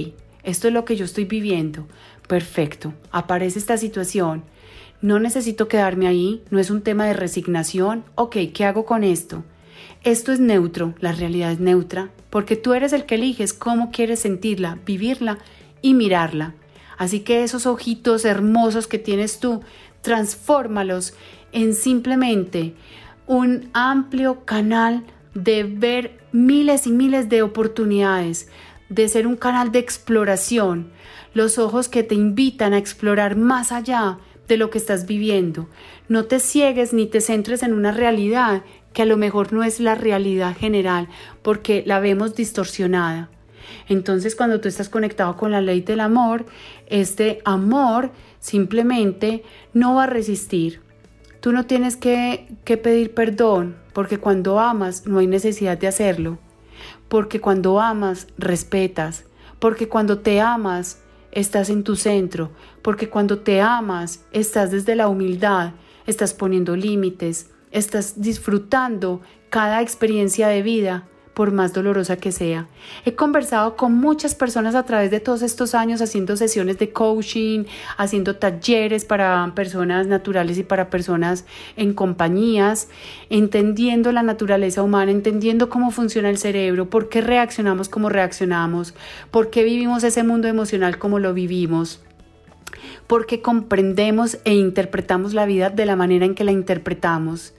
esto 0.42 0.68
es 0.68 0.74
lo 0.74 0.84
que 0.84 0.96
yo 0.96 1.04
estoy 1.04 1.24
viviendo, 1.24 1.86
perfecto, 2.26 2.92
aparece 3.12 3.58
esta 3.60 3.76
situación, 3.76 4.42
no 5.00 5.20
necesito 5.20 5.68
quedarme 5.68 6.08
ahí, 6.08 6.42
no 6.50 6.58
es 6.58 6.70
un 6.70 6.82
tema 6.82 7.06
de 7.06 7.12
resignación, 7.12 8.04
ok, 8.16 8.36
¿qué 8.52 8.64
hago 8.64 8.84
con 8.84 9.04
esto? 9.04 9.44
Esto 10.04 10.32
es 10.32 10.40
neutro, 10.40 10.94
la 11.00 11.12
realidad 11.12 11.50
es 11.50 11.60
neutra, 11.60 12.10
porque 12.28 12.56
tú 12.56 12.74
eres 12.74 12.92
el 12.92 13.06
que 13.06 13.14
eliges 13.14 13.54
cómo 13.54 13.90
quieres 13.90 14.20
sentirla, 14.20 14.78
vivirla 14.84 15.38
y 15.80 15.94
mirarla. 15.94 16.52
Así 16.98 17.20
que 17.20 17.42
esos 17.42 17.64
ojitos 17.64 18.26
hermosos 18.26 18.86
que 18.86 18.98
tienes 18.98 19.40
tú, 19.40 19.62
transfórmalos 20.02 21.14
en 21.52 21.72
simplemente 21.72 22.74
un 23.26 23.70
amplio 23.72 24.44
canal 24.44 25.04
de 25.32 25.64
ver 25.64 26.18
miles 26.32 26.86
y 26.86 26.90
miles 26.90 27.30
de 27.30 27.40
oportunidades, 27.40 28.48
de 28.90 29.08
ser 29.08 29.26
un 29.26 29.36
canal 29.36 29.72
de 29.72 29.78
exploración, 29.78 30.90
los 31.32 31.58
ojos 31.58 31.88
que 31.88 32.02
te 32.02 32.14
invitan 32.14 32.74
a 32.74 32.78
explorar 32.78 33.36
más 33.36 33.72
allá 33.72 34.18
de 34.48 34.58
lo 34.58 34.68
que 34.68 34.76
estás 34.76 35.06
viviendo. 35.06 35.68
No 36.08 36.26
te 36.26 36.38
ciegues 36.40 36.92
ni 36.92 37.06
te 37.06 37.22
centres 37.22 37.62
en 37.62 37.72
una 37.72 37.92
realidad 37.92 38.62
que 38.94 39.02
a 39.02 39.06
lo 39.06 39.18
mejor 39.18 39.52
no 39.52 39.62
es 39.62 39.80
la 39.80 39.94
realidad 39.94 40.56
general 40.56 41.08
porque 41.42 41.82
la 41.84 42.00
vemos 42.00 42.34
distorsionada. 42.34 43.28
Entonces 43.88 44.34
cuando 44.36 44.60
tú 44.60 44.68
estás 44.68 44.88
conectado 44.88 45.36
con 45.36 45.50
la 45.50 45.60
ley 45.60 45.82
del 45.82 46.00
amor, 46.00 46.46
este 46.86 47.42
amor 47.44 48.12
simplemente 48.40 49.42
no 49.74 49.96
va 49.96 50.04
a 50.04 50.06
resistir. 50.06 50.80
Tú 51.40 51.52
no 51.52 51.66
tienes 51.66 51.96
que, 51.96 52.46
que 52.64 52.78
pedir 52.78 53.12
perdón 53.12 53.76
porque 53.92 54.18
cuando 54.18 54.60
amas 54.60 55.06
no 55.06 55.18
hay 55.18 55.26
necesidad 55.26 55.76
de 55.76 55.88
hacerlo. 55.88 56.38
Porque 57.08 57.40
cuando 57.40 57.80
amas 57.80 58.28
respetas. 58.38 59.24
Porque 59.58 59.88
cuando 59.88 60.20
te 60.20 60.40
amas 60.40 61.00
estás 61.32 61.68
en 61.68 61.84
tu 61.84 61.96
centro. 61.96 62.52
Porque 62.80 63.08
cuando 63.08 63.40
te 63.40 63.60
amas 63.60 64.24
estás 64.32 64.70
desde 64.70 64.94
la 64.94 65.08
humildad, 65.08 65.72
estás 66.06 66.32
poniendo 66.32 66.76
límites, 66.76 67.50
estás 67.74 68.22
disfrutando 68.22 69.20
cada 69.50 69.82
experiencia 69.82 70.48
de 70.48 70.62
vida 70.62 71.06
por 71.34 71.50
más 71.50 71.72
dolorosa 71.72 72.16
que 72.16 72.32
sea. 72.32 72.68
He 73.04 73.14
conversado 73.14 73.76
con 73.76 73.92
muchas 73.92 74.34
personas 74.34 74.74
a 74.74 74.84
través 74.84 75.10
de 75.10 75.20
todos 75.20 75.42
estos 75.42 75.74
años 75.74 76.00
haciendo 76.00 76.36
sesiones 76.36 76.78
de 76.78 76.92
coaching, 76.92 77.64
haciendo 77.98 78.36
talleres 78.36 79.04
para 79.04 79.52
personas 79.54 80.06
naturales 80.06 80.56
y 80.58 80.62
para 80.62 80.90
personas 80.90 81.44
en 81.76 81.92
compañías, 81.92 82.88
entendiendo 83.28 84.12
la 84.12 84.22
naturaleza 84.22 84.82
humana, 84.82 85.10
entendiendo 85.10 85.68
cómo 85.68 85.90
funciona 85.90 86.30
el 86.30 86.38
cerebro, 86.38 86.88
por 86.88 87.08
qué 87.08 87.20
reaccionamos 87.20 87.88
como 87.88 88.08
reaccionamos, 88.08 88.94
por 89.30 89.50
qué 89.50 89.64
vivimos 89.64 90.04
ese 90.04 90.22
mundo 90.22 90.48
emocional 90.48 90.98
como 90.98 91.18
lo 91.18 91.34
vivimos 91.34 92.00
porque 93.06 93.42
comprendemos 93.42 94.38
e 94.44 94.54
interpretamos 94.54 95.34
la 95.34 95.44
vida 95.44 95.68
de 95.68 95.84
la 95.84 95.94
manera 95.94 96.24
en 96.24 96.34
que 96.34 96.42
la 96.42 96.52
interpretamos. 96.52 97.52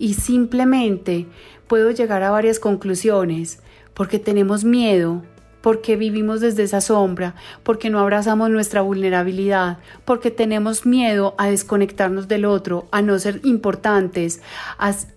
Y 0.00 0.14
simplemente 0.14 1.26
puedo 1.68 1.90
llegar 1.90 2.22
a 2.22 2.30
varias 2.30 2.58
conclusiones, 2.58 3.60
porque 3.92 4.18
tenemos 4.18 4.64
miedo, 4.64 5.22
porque 5.60 5.96
vivimos 5.96 6.40
desde 6.40 6.62
esa 6.62 6.80
sombra, 6.80 7.34
porque 7.62 7.90
no 7.90 8.00
abrazamos 8.00 8.48
nuestra 8.48 8.80
vulnerabilidad, 8.80 9.76
porque 10.06 10.30
tenemos 10.30 10.86
miedo 10.86 11.34
a 11.36 11.48
desconectarnos 11.48 12.28
del 12.28 12.46
otro, 12.46 12.88
a 12.92 13.02
no 13.02 13.18
ser 13.18 13.42
importantes, 13.44 14.40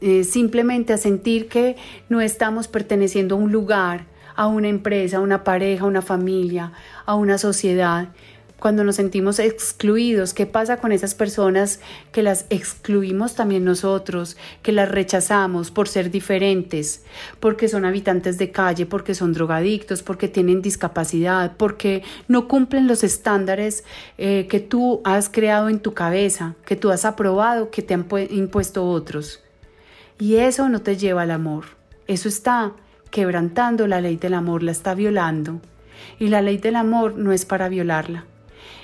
eh, 0.01 0.25
simplemente 0.25 0.91
a 0.91 0.97
sentir 0.97 1.47
que 1.47 1.77
no 2.09 2.19
estamos 2.19 2.67
perteneciendo 2.67 3.35
a 3.35 3.37
un 3.37 3.53
lugar, 3.53 4.07
a 4.35 4.47
una 4.47 4.67
empresa, 4.67 5.17
a 5.17 5.21
una 5.21 5.45
pareja, 5.45 5.85
a 5.85 5.87
una 5.87 6.01
familia, 6.01 6.73
a 7.05 7.15
una 7.15 7.37
sociedad 7.37 8.09
cuando 8.63 8.85
nos 8.85 8.95
sentimos 8.95 9.39
excluidos, 9.39 10.33
¿qué 10.33 10.45
pasa 10.45 10.77
con 10.77 10.93
esas 10.93 11.15
personas 11.15 11.81
que 12.13 12.23
las 12.23 12.45
excluimos 12.49 13.35
también 13.35 13.65
nosotros, 13.65 14.37
que 14.61 14.71
las 14.71 14.87
rechazamos 14.89 15.69
por 15.69 15.89
ser 15.89 16.09
diferentes, 16.09 17.03
porque 17.41 17.67
son 17.67 17.83
habitantes 17.83 18.37
de 18.37 18.51
calle, 18.51 18.85
porque 18.85 19.15
son 19.15 19.33
drogadictos, 19.33 20.01
porque 20.01 20.29
tienen 20.29 20.61
discapacidad, 20.61 21.57
porque 21.57 22.03
no 22.29 22.47
cumplen 22.47 22.87
los 22.87 23.03
estándares 23.03 23.83
eh, 24.17 24.47
que 24.49 24.61
tú 24.61 25.01
has 25.03 25.27
creado 25.27 25.67
en 25.67 25.81
tu 25.81 25.93
cabeza, 25.93 26.55
que 26.65 26.77
tú 26.77 26.89
has 26.89 27.03
aprobado, 27.03 27.69
que 27.69 27.81
te 27.81 27.93
han 27.93 28.07
impuesto 28.29 28.85
otros? 28.85 29.41
Y 30.17 30.35
eso 30.35 30.69
no 30.69 30.81
te 30.81 30.95
lleva 30.95 31.23
al 31.23 31.31
amor, 31.31 31.65
eso 32.07 32.29
está 32.29 32.71
quebrantando 33.11 33.87
la 33.87 33.99
ley 33.99 34.15
del 34.15 34.35
amor, 34.35 34.63
la 34.63 34.71
está 34.71 34.95
violando. 34.95 35.59
Y 36.17 36.29
la 36.29 36.41
ley 36.41 36.59
del 36.59 36.77
amor 36.77 37.17
no 37.17 37.33
es 37.33 37.43
para 37.43 37.67
violarla. 37.67 38.25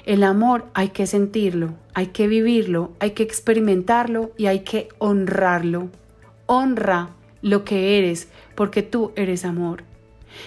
El 0.10 0.24
amor 0.24 0.66
hay 0.74 0.90
que 0.90 1.06
sentirlo, 1.06 1.76
hay 1.94 2.08
que 2.08 2.28
vivirlo, 2.28 2.94
hay 3.00 3.12
que 3.12 3.22
experimentarlo 3.22 4.32
y 4.38 4.48
hay 4.48 4.62
que 4.62 4.90
honrarlo. 4.98 5.90
Honra 6.48 7.12
lo 7.44 7.64
que 7.64 8.00
eres 8.00 8.28
porque 8.56 8.82
tú 8.82 9.12
eres 9.16 9.46
amor. 9.46 9.84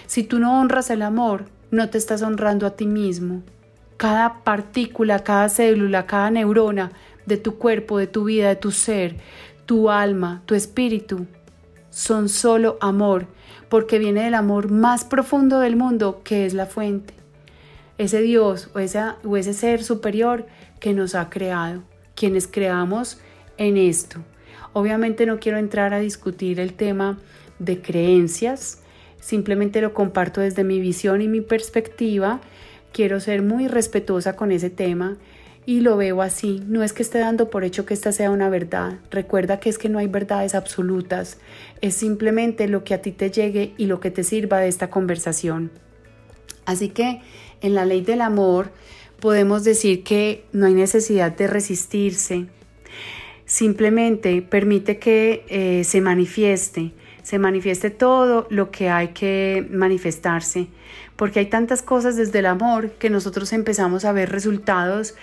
Si 0.05 0.25
tú 0.25 0.39
no 0.39 0.59
honras 0.59 0.89
el 0.89 1.01
amor, 1.01 1.45
no 1.71 1.89
te 1.89 1.97
estás 1.97 2.23
honrando 2.23 2.67
a 2.67 2.71
ti 2.71 2.85
mismo. 2.85 3.41
Cada 3.95 4.43
partícula, 4.43 5.19
cada 5.19 5.47
célula, 5.47 6.07
cada 6.07 6.29
neurona 6.29 6.91
de 7.25 7.37
tu 7.37 7.57
cuerpo, 7.57 7.99
de 7.99 8.07
tu 8.07 8.25
vida, 8.25 8.49
de 8.49 8.57
tu 8.57 8.71
ser, 8.71 9.15
tu 9.65 9.89
alma, 9.89 10.41
tu 10.45 10.55
espíritu, 10.55 11.25
son 11.89 12.27
solo 12.27 12.77
amor, 12.81 13.27
porque 13.69 13.97
viene 13.97 14.25
del 14.25 14.35
amor 14.35 14.69
más 14.69 15.05
profundo 15.05 15.61
del 15.61 15.77
mundo, 15.77 16.19
que 16.21 16.45
es 16.45 16.53
la 16.53 16.65
fuente 16.65 17.22
ese 17.97 18.21
Dios 18.21 18.69
o, 18.73 18.79
ese 18.79 19.53
ser 19.53 19.83
superior 19.83 20.45
que 20.79 20.93
nos 20.93 21.15
ha 21.15 21.29
creado, 21.29 21.83
quienes 22.15 22.47
creamos 22.47 23.19
en 23.57 23.77
esto. 23.77 24.19
Obviamente 24.73 25.25
no 25.25 25.39
quiero 25.39 25.57
entrar 25.57 25.93
a 25.93 25.99
discutir 25.99 26.59
el 26.59 26.73
tema 26.73 27.19
de 27.59 27.81
creencias, 27.81 28.81
simplemente 29.19 29.81
lo 29.81 29.93
comparto 29.93 30.41
desde 30.41 30.63
mi 30.63 30.79
visión 30.79 31.21
y 31.21 31.27
mi 31.27 31.41
perspectiva. 31.41 32.41
Quiero 32.91 33.19
ser 33.19 33.41
muy 33.41 33.67
respetuosa 33.67 34.35
con 34.35 34.51
ese 34.51 34.69
tema 34.69 35.17
y 35.65 35.81
lo 35.81 35.97
veo 35.97 36.21
así. 36.21 36.61
No 36.67 36.83
es 36.83 36.93
que 36.93 37.03
esté 37.03 37.19
dando 37.19 37.49
por 37.49 37.63
hecho 37.63 37.85
que 37.85 37.93
esta 37.93 38.11
sea 38.11 38.31
una 38.31 38.49
verdad. 38.49 38.99
Recuerda 39.11 39.59
que 39.59 39.69
es 39.69 39.77
que 39.77 39.89
no 39.89 39.99
hay 39.99 40.07
verdades 40.07 40.55
absolutas. 40.55 41.37
Es 41.81 41.95
simplemente 41.95 42.67
lo 42.67 42.83
que 42.83 42.93
a 42.93 43.01
ti 43.01 43.11
te 43.11 43.31
llegue 43.31 43.73
y 43.77 43.85
lo 43.85 43.99
que 43.99 44.11
te 44.11 44.23
sirva 44.23 44.59
de 44.59 44.67
esta 44.67 44.89
conversación. 44.89 45.71
Así 46.65 46.89
que 46.89 47.21
en 47.63 47.73
la 47.73 47.85
ley 47.85 48.01
del 48.01 48.21
amor 48.21 48.69
podemos 49.19 49.63
decir 49.63 50.03
que 50.03 50.45
no 50.51 50.67
hay 50.67 50.73
necesidad 50.73 51.31
de 51.31 51.47
resistirse, 51.47 52.45
simplemente 53.45 54.41
permite 54.41 54.99
que 54.99 55.45
eh, 55.47 55.83
se 55.85 56.01
manifieste, 56.01 56.91
se 57.23 57.39
manifieste 57.39 57.89
todo 57.89 58.47
lo 58.49 58.69
que 58.69 58.89
hay 58.89 59.07
que 59.09 59.65
manifestarse, 59.71 60.67
porque 61.15 61.39
hay 61.39 61.45
tantas 61.45 61.81
cosas 61.81 62.17
desde 62.17 62.39
el 62.39 62.47
amor 62.47 62.91
que 62.91 63.09
nosotros 63.09 63.53
empezamos 63.53 64.03
a 64.03 64.11
ver 64.11 64.29
resultados 64.29 65.15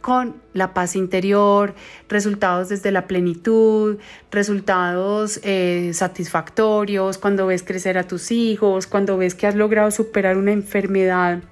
con 0.00 0.36
la 0.52 0.74
paz 0.74 0.96
interior, 0.96 1.74
resultados 2.08 2.68
desde 2.68 2.90
la 2.90 3.06
plenitud, 3.06 3.98
resultados 4.32 5.40
eh, 5.44 5.90
satisfactorios, 5.94 7.18
cuando 7.18 7.46
ves 7.46 7.62
crecer 7.62 7.96
a 7.96 8.08
tus 8.08 8.32
hijos, 8.32 8.88
cuando 8.88 9.16
ves 9.16 9.36
que 9.36 9.46
has 9.46 9.54
logrado 9.54 9.90
superar 9.92 10.36
una 10.36 10.52
enfermedad 10.52 11.42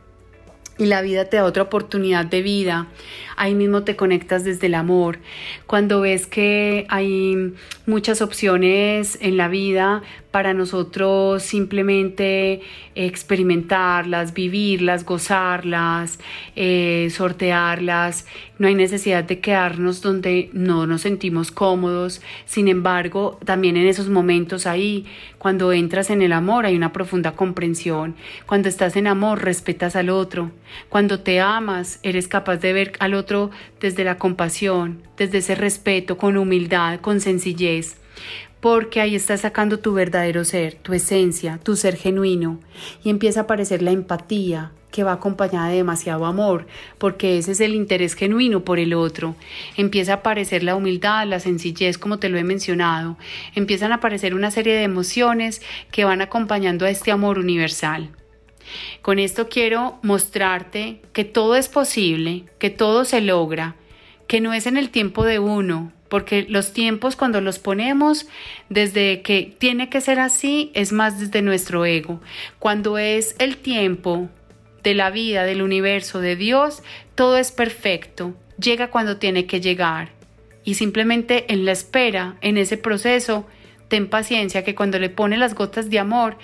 y 0.78 0.86
la 0.86 1.02
vida 1.02 1.26
te 1.26 1.36
da 1.36 1.44
otra 1.44 1.62
oportunidad 1.64 2.24
de 2.24 2.42
vida. 2.42 2.88
Ahí 3.36 3.54
mismo 3.54 3.82
te 3.84 3.96
conectas 3.96 4.44
desde 4.44 4.66
el 4.66 4.74
amor. 4.74 5.18
Cuando 5.66 6.00
ves 6.00 6.26
que 6.26 6.86
hay 6.88 7.54
muchas 7.86 8.22
opciones 8.22 9.18
en 9.20 9.36
la 9.36 9.48
vida 9.48 10.02
para 10.34 10.52
nosotros 10.52 11.44
simplemente 11.44 12.60
experimentarlas, 12.96 14.34
vivirlas, 14.34 15.04
gozarlas, 15.04 16.18
eh, 16.56 17.06
sortearlas. 17.12 18.26
No 18.58 18.66
hay 18.66 18.74
necesidad 18.74 19.22
de 19.22 19.38
quedarnos 19.38 20.02
donde 20.02 20.50
no 20.52 20.88
nos 20.88 21.02
sentimos 21.02 21.52
cómodos. 21.52 22.20
Sin 22.46 22.66
embargo, 22.66 23.38
también 23.44 23.76
en 23.76 23.86
esos 23.86 24.08
momentos 24.08 24.66
ahí, 24.66 25.06
cuando 25.38 25.72
entras 25.72 26.10
en 26.10 26.20
el 26.20 26.32
amor, 26.32 26.66
hay 26.66 26.74
una 26.74 26.92
profunda 26.92 27.30
comprensión. 27.36 28.16
Cuando 28.44 28.68
estás 28.68 28.96
en 28.96 29.06
amor, 29.06 29.44
respetas 29.44 29.94
al 29.94 30.10
otro. 30.10 30.50
Cuando 30.88 31.20
te 31.20 31.38
amas, 31.38 32.00
eres 32.02 32.26
capaz 32.26 32.56
de 32.56 32.72
ver 32.72 32.92
al 32.98 33.14
otro 33.14 33.52
desde 33.80 34.02
la 34.02 34.18
compasión, 34.18 35.00
desde 35.16 35.38
ese 35.38 35.54
respeto, 35.54 36.18
con 36.18 36.36
humildad, 36.36 36.98
con 36.98 37.20
sencillez 37.20 37.98
porque 38.64 39.02
ahí 39.02 39.14
estás 39.14 39.42
sacando 39.42 39.78
tu 39.78 39.92
verdadero 39.92 40.42
ser, 40.42 40.76
tu 40.76 40.94
esencia, 40.94 41.60
tu 41.62 41.76
ser 41.76 41.98
genuino, 41.98 42.60
y 43.04 43.10
empieza 43.10 43.40
a 43.40 43.42
aparecer 43.42 43.82
la 43.82 43.90
empatía 43.90 44.72
que 44.90 45.04
va 45.04 45.12
acompañada 45.12 45.68
de 45.68 45.76
demasiado 45.76 46.24
amor, 46.24 46.66
porque 46.96 47.36
ese 47.36 47.52
es 47.52 47.60
el 47.60 47.74
interés 47.74 48.14
genuino 48.14 48.64
por 48.64 48.78
el 48.78 48.94
otro. 48.94 49.36
Empieza 49.76 50.12
a 50.12 50.16
aparecer 50.16 50.62
la 50.62 50.76
humildad, 50.76 51.26
la 51.26 51.40
sencillez, 51.40 51.98
como 51.98 52.18
te 52.18 52.30
lo 52.30 52.38
he 52.38 52.42
mencionado. 52.42 53.18
Empiezan 53.54 53.92
a 53.92 53.96
aparecer 53.96 54.34
una 54.34 54.50
serie 54.50 54.72
de 54.72 54.84
emociones 54.84 55.60
que 55.92 56.06
van 56.06 56.22
acompañando 56.22 56.86
a 56.86 56.90
este 56.90 57.12
amor 57.12 57.38
universal. 57.38 58.12
Con 59.02 59.18
esto 59.18 59.50
quiero 59.50 59.98
mostrarte 60.00 61.02
que 61.12 61.24
todo 61.24 61.56
es 61.56 61.68
posible, 61.68 62.46
que 62.58 62.70
todo 62.70 63.04
se 63.04 63.20
logra, 63.20 63.76
que 64.26 64.40
no 64.40 64.54
es 64.54 64.66
en 64.66 64.78
el 64.78 64.88
tiempo 64.88 65.26
de 65.26 65.38
uno, 65.38 65.92
porque 66.14 66.46
los 66.48 66.72
tiempos 66.72 67.16
cuando 67.16 67.40
los 67.40 67.58
ponemos 67.58 68.28
desde 68.68 69.20
que 69.22 69.52
tiene 69.58 69.88
que 69.88 70.00
ser 70.00 70.20
así 70.20 70.70
es 70.72 70.92
más 70.92 71.18
desde 71.18 71.42
nuestro 71.42 71.84
ego. 71.84 72.20
Cuando 72.60 72.98
es 72.98 73.34
el 73.40 73.56
tiempo 73.56 74.28
de 74.84 74.94
la 74.94 75.10
vida, 75.10 75.42
del 75.42 75.60
universo, 75.60 76.20
de 76.20 76.36
Dios, 76.36 76.84
todo 77.16 77.36
es 77.36 77.50
perfecto, 77.50 78.32
llega 78.60 78.92
cuando 78.92 79.16
tiene 79.16 79.46
que 79.46 79.60
llegar. 79.60 80.12
Y 80.62 80.74
simplemente 80.74 81.52
en 81.52 81.64
la 81.64 81.72
espera, 81.72 82.36
en 82.42 82.58
ese 82.58 82.76
proceso, 82.76 83.44
ten 83.88 84.08
paciencia 84.08 84.62
que 84.62 84.76
cuando 84.76 85.00
le 85.00 85.10
pone 85.10 85.36
las 85.36 85.56
gotas 85.56 85.90
de 85.90 85.98
amor, 85.98 86.38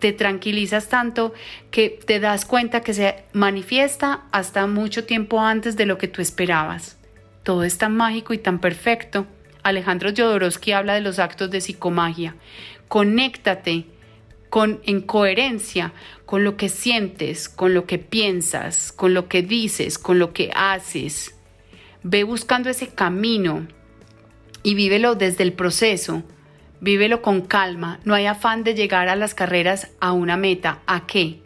te 0.00 0.12
tranquilizas 0.12 0.90
tanto 0.90 1.32
que 1.70 1.98
te 2.04 2.20
das 2.20 2.44
cuenta 2.44 2.82
que 2.82 2.92
se 2.92 3.24
manifiesta 3.32 4.24
hasta 4.32 4.66
mucho 4.66 5.04
tiempo 5.06 5.40
antes 5.40 5.78
de 5.78 5.86
lo 5.86 5.96
que 5.96 6.08
tú 6.08 6.20
esperabas 6.20 6.97
todo 7.48 7.64
es 7.64 7.78
tan 7.78 7.96
mágico 7.96 8.34
y 8.34 8.38
tan 8.38 8.58
perfecto. 8.58 9.26
Alejandro 9.62 10.10
Jodorowsky 10.14 10.72
habla 10.72 10.92
de 10.92 11.00
los 11.00 11.18
actos 11.18 11.50
de 11.50 11.62
psicomagia. 11.62 12.36
Conéctate 12.88 13.86
con 14.50 14.82
en 14.84 15.00
coherencia 15.00 15.94
con 16.26 16.44
lo 16.44 16.58
que 16.58 16.68
sientes, 16.68 17.48
con 17.48 17.72
lo 17.72 17.86
que 17.86 17.96
piensas, 17.96 18.92
con 18.92 19.14
lo 19.14 19.28
que 19.28 19.40
dices, 19.40 19.98
con 19.98 20.18
lo 20.18 20.34
que 20.34 20.50
haces. 20.54 21.36
Ve 22.02 22.22
buscando 22.22 22.68
ese 22.68 22.88
camino 22.88 23.66
y 24.62 24.74
vívelo 24.74 25.14
desde 25.14 25.42
el 25.42 25.54
proceso. 25.54 26.24
Vívelo 26.82 27.22
con 27.22 27.40
calma. 27.40 27.98
No 28.04 28.12
hay 28.12 28.26
afán 28.26 28.62
de 28.62 28.74
llegar 28.74 29.08
a 29.08 29.16
las 29.16 29.34
carreras 29.34 29.88
a 30.00 30.12
una 30.12 30.36
meta. 30.36 30.82
¿A 30.86 31.06
qué? 31.06 31.40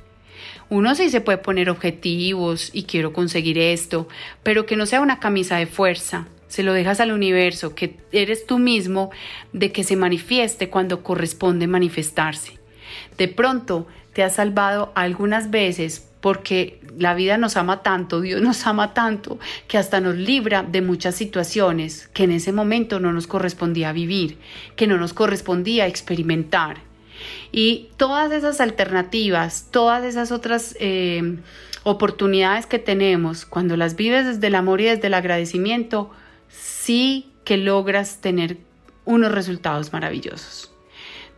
Uno 0.73 0.95
sí 0.95 1.11
se 1.11 1.21
puede 1.21 1.37
poner 1.37 1.69
objetivos 1.69 2.71
y 2.73 2.85
quiero 2.85 3.13
conseguir 3.13 3.59
esto, 3.59 4.09
pero 4.43 4.65
que 4.65 4.75
no 4.75 4.87
sea 4.87 5.03
una 5.03 5.21
camisa 5.21 5.59
de 5.59 5.67
fuerza. 5.67 6.29
Se 6.49 6.63
lo 6.63 6.73
dejas 6.73 6.99
al 6.99 7.13
universo, 7.13 7.75
que 7.75 7.99
eres 8.11 8.47
tú 8.47 8.59
mismo 8.59 9.11
de 9.53 9.71
que 9.71 9.85
se 9.85 9.97
manifieste 9.97 10.71
cuando 10.71 11.03
corresponde 11.03 11.67
manifestarse. 11.67 12.59
De 13.19 13.29
pronto 13.29 13.87
te 14.15 14.23
has 14.23 14.37
salvado 14.37 14.93
algunas 14.95 15.51
veces 15.51 16.09
porque 16.23 16.81
la 16.97 17.13
vida 17.13 17.37
nos 17.37 17.59
ama 17.59 17.83
tanto, 17.83 18.23
Dios 18.23 18.41
nos 18.41 18.67
ama 18.67 18.95
tanto, 18.95 19.39
que 19.69 19.77
hasta 19.77 20.01
nos 20.01 20.17
libra 20.17 20.63
de 20.63 20.81
muchas 20.81 21.15
situaciones 21.15 22.09
que 22.15 22.25
en 22.25 22.33
ese 22.33 22.51
momento 22.51 22.99
no 22.99 23.13
nos 23.13 23.27
correspondía 23.27 23.93
vivir, 23.93 24.39
que 24.75 24.87
no 24.87 24.97
nos 24.97 25.13
correspondía 25.13 25.87
experimentar. 25.87 26.92
Y 27.51 27.91
todas 27.97 28.33
esas 28.33 28.61
alternativas, 28.61 29.69
todas 29.71 30.05
esas 30.05 30.33
otras 30.33 30.77
eh, 30.81 31.39
oportunidades 31.85 32.67
que 32.67 32.79
tenemos, 32.79 33.45
cuando 33.45 33.77
las 33.77 33.97
vives 33.97 34.27
desde 34.27 34.47
el 34.47 34.55
amor 34.55 34.81
y 34.81 34.85
desde 34.85 35.07
el 35.07 35.15
agradecimiento, 35.15 36.11
sí 36.49 37.31
que 37.45 37.57
logras 37.57 38.21
tener 38.21 38.59
unos 39.05 39.33
resultados 39.33 39.93
maravillosos. 39.93 40.73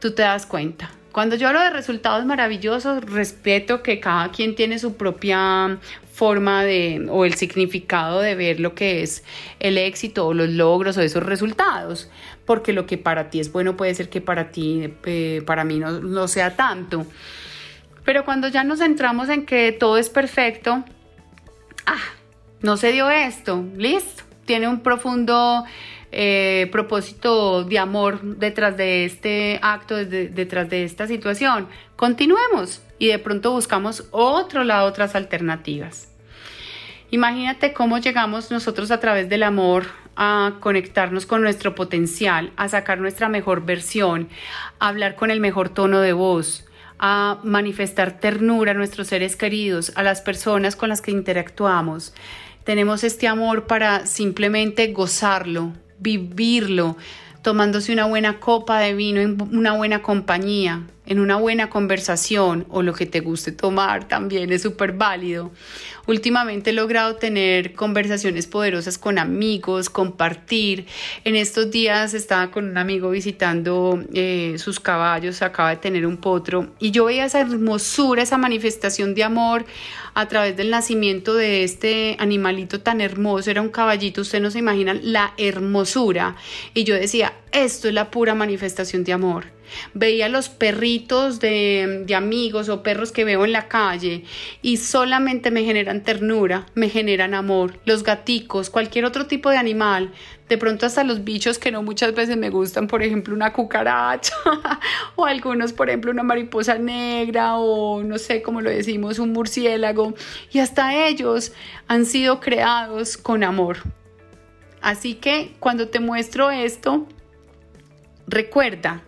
Tú 0.00 0.12
te 0.14 0.22
das 0.22 0.46
cuenta, 0.46 0.90
cuando 1.14 1.36
yo 1.36 1.46
hablo 1.46 1.60
de 1.60 1.70
resultados 1.70 2.26
maravillosos, 2.26 3.04
respeto 3.04 3.84
que 3.84 4.00
cada 4.00 4.32
quien 4.32 4.56
tiene 4.56 4.80
su 4.80 4.96
propia 4.96 5.78
forma 6.12 6.64
de 6.64 7.06
o 7.08 7.24
el 7.24 7.34
significado 7.34 8.18
de 8.18 8.34
ver 8.34 8.58
lo 8.58 8.74
que 8.74 9.04
es 9.04 9.22
el 9.60 9.78
éxito 9.78 10.26
o 10.26 10.34
los 10.34 10.48
logros 10.48 10.96
o 10.96 11.02
esos 11.02 11.22
resultados, 11.22 12.10
porque 12.44 12.72
lo 12.72 12.86
que 12.86 12.98
para 12.98 13.30
ti 13.30 13.38
es 13.38 13.52
bueno 13.52 13.76
puede 13.76 13.94
ser 13.94 14.08
que 14.08 14.20
para 14.20 14.50
ti, 14.50 14.92
eh, 15.04 15.40
para 15.46 15.62
mí 15.62 15.78
no, 15.78 16.00
no 16.00 16.26
sea 16.26 16.56
tanto. 16.56 17.06
Pero 18.04 18.24
cuando 18.24 18.48
ya 18.48 18.64
nos 18.64 18.80
centramos 18.80 19.28
en 19.28 19.46
que 19.46 19.70
todo 19.70 19.98
es 19.98 20.10
perfecto, 20.10 20.84
ah, 21.86 22.02
no 22.60 22.76
se 22.76 22.90
dio 22.90 23.08
esto, 23.08 23.64
listo, 23.76 24.24
tiene 24.46 24.66
un 24.66 24.80
profundo 24.80 25.64
eh, 26.16 26.68
propósito 26.70 27.64
de 27.64 27.76
amor 27.78 28.20
detrás 28.22 28.76
de 28.76 29.04
este 29.04 29.58
acto, 29.62 29.96
detrás 29.96 30.70
de 30.70 30.84
esta 30.84 31.08
situación. 31.08 31.66
Continuemos 31.96 32.82
y 33.00 33.08
de 33.08 33.18
pronto 33.18 33.50
buscamos 33.50 34.04
otro 34.12 34.62
lado, 34.62 34.86
otras 34.86 35.16
alternativas. 35.16 36.08
Imagínate 37.10 37.72
cómo 37.72 37.98
llegamos 37.98 38.52
nosotros 38.52 38.92
a 38.92 39.00
través 39.00 39.28
del 39.28 39.42
amor 39.42 39.86
a 40.14 40.54
conectarnos 40.60 41.26
con 41.26 41.42
nuestro 41.42 41.74
potencial, 41.74 42.52
a 42.56 42.68
sacar 42.68 43.00
nuestra 43.00 43.28
mejor 43.28 43.64
versión, 43.64 44.28
a 44.78 44.88
hablar 44.88 45.16
con 45.16 45.32
el 45.32 45.40
mejor 45.40 45.68
tono 45.68 46.00
de 46.00 46.12
voz, 46.12 46.64
a 47.00 47.40
manifestar 47.42 48.20
ternura 48.20 48.70
a 48.70 48.74
nuestros 48.74 49.08
seres 49.08 49.34
queridos, 49.34 49.92
a 49.96 50.04
las 50.04 50.20
personas 50.20 50.76
con 50.76 50.90
las 50.90 51.02
que 51.02 51.10
interactuamos. 51.10 52.14
Tenemos 52.62 53.02
este 53.02 53.26
amor 53.26 53.66
para 53.66 54.06
simplemente 54.06 54.92
gozarlo, 54.92 55.72
vivirlo, 55.98 56.96
tomándose 57.42 57.92
una 57.92 58.06
buena 58.06 58.40
copa 58.40 58.78
de 58.80 58.94
vino 58.94 59.20
en 59.20 59.36
una 59.56 59.72
buena 59.72 60.02
compañía, 60.02 60.82
en 61.06 61.20
una 61.20 61.36
buena 61.36 61.70
conversación 61.70 62.66
o 62.70 62.82
lo 62.82 62.94
que 62.94 63.06
te 63.06 63.20
guste 63.20 63.52
tomar 63.52 64.08
también 64.08 64.52
es 64.52 64.62
súper 64.62 64.92
válido. 64.92 65.52
Últimamente 66.06 66.70
he 66.70 66.72
logrado 66.72 67.16
tener 67.16 67.72
conversaciones 67.72 68.46
poderosas 68.46 68.98
con 68.98 69.18
amigos, 69.18 69.88
compartir. 69.88 70.86
En 71.24 71.34
estos 71.34 71.70
días 71.70 72.14
estaba 72.14 72.50
con 72.50 72.68
un 72.68 72.76
amigo 72.76 73.10
visitando 73.10 74.02
eh, 74.12 74.56
sus 74.58 74.80
caballos, 74.80 75.42
acaba 75.42 75.70
de 75.70 75.76
tener 75.76 76.06
un 76.06 76.18
potro 76.18 76.72
y 76.78 76.90
yo 76.90 77.06
veía 77.06 77.24
esa 77.24 77.40
hermosura, 77.40 78.22
esa 78.22 78.38
manifestación 78.38 79.14
de 79.14 79.24
amor 79.24 79.64
a 80.14 80.28
través 80.28 80.56
del 80.56 80.70
nacimiento 80.70 81.34
de 81.34 81.64
este 81.64 82.16
animalito 82.18 82.80
tan 82.80 83.00
hermoso. 83.00 83.50
Era 83.50 83.62
un 83.62 83.70
caballito, 83.70 84.20
ustedes 84.20 84.42
no 84.42 84.50
se 84.50 84.60
imaginan 84.60 85.00
la 85.02 85.34
hermosura. 85.36 86.36
Y 86.72 86.84
yo 86.84 86.94
decía, 86.94 87.34
esto 87.52 87.88
es 87.88 87.94
la 87.94 88.10
pura 88.10 88.34
manifestación 88.34 89.04
de 89.04 89.12
amor. 89.12 89.53
Veía 89.92 90.28
los 90.28 90.48
perritos 90.48 91.40
de, 91.40 92.06
amigos 92.16 92.68
o 92.68 92.82
perros 92.82 93.12
que 93.12 93.24
veo 93.24 93.44
en 93.44 93.52
la 93.52 93.68
calle 93.68 94.24
y 94.62 94.76
solamente 94.76 95.50
me 95.50 95.64
generan 95.64 96.02
ternura, 96.02 96.66
me 96.74 96.88
generan 96.88 97.34
amor. 97.34 97.78
Los 97.84 98.02
gaticos, 98.02 98.70
cualquier 98.70 99.04
otro 99.04 99.26
tipo 99.26 99.50
de 99.50 99.56
animal, 99.56 100.12
de 100.48 100.58
pronto 100.58 100.86
hasta 100.86 101.04
los 101.04 101.24
bichos 101.24 101.58
que 101.58 101.70
no 101.70 101.82
muchas 101.82 102.14
veces 102.14 102.36
me 102.36 102.50
gustan, 102.50 102.86
por 102.86 103.02
ejemplo 103.02 103.34
una 103.34 103.52
cucaracha 103.52 104.34
o 105.16 105.24
algunos, 105.24 105.72
por 105.72 105.88
ejemplo 105.88 106.10
una 106.10 106.22
mariposa 106.22 106.78
negra 106.78 107.56
o 107.56 108.02
no 108.02 108.18
sé 108.18 108.42
cómo 108.42 108.60
lo 108.60 108.70
decimos, 108.70 109.18
un 109.18 109.32
murciélago. 109.32 110.14
Y 110.52 110.58
hasta 110.58 111.06
ellos 111.06 111.52
han 111.88 112.06
sido 112.06 112.40
creados 112.40 113.16
con 113.16 113.44
amor. 113.44 113.78
Así 114.84 115.14
que 115.14 115.54
cuando 115.60 115.88
te 115.88 115.98
muestro 115.98 116.50
esto, 116.50 117.06
recuerda 118.26 119.02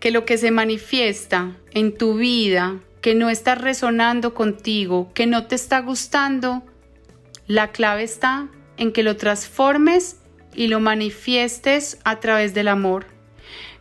que 0.00 0.10
lo 0.10 0.24
que 0.24 0.38
se 0.38 0.50
manifiesta 0.50 1.56
en 1.72 1.96
tu 1.96 2.14
vida, 2.14 2.80
que 3.00 3.14
no 3.14 3.30
está 3.30 3.54
resonando 3.54 4.34
contigo, 4.34 5.10
que 5.14 5.26
no 5.26 5.46
te 5.46 5.54
está 5.54 5.80
gustando, 5.80 6.62
la 7.46 7.72
clave 7.72 8.02
está 8.02 8.48
en 8.76 8.92
que 8.92 9.02
lo 9.02 9.16
transformes 9.16 10.18
y 10.54 10.68
lo 10.68 10.80
manifiestes 10.80 11.98
a 12.04 12.20
través 12.20 12.54
del 12.54 12.68
amor. 12.68 13.06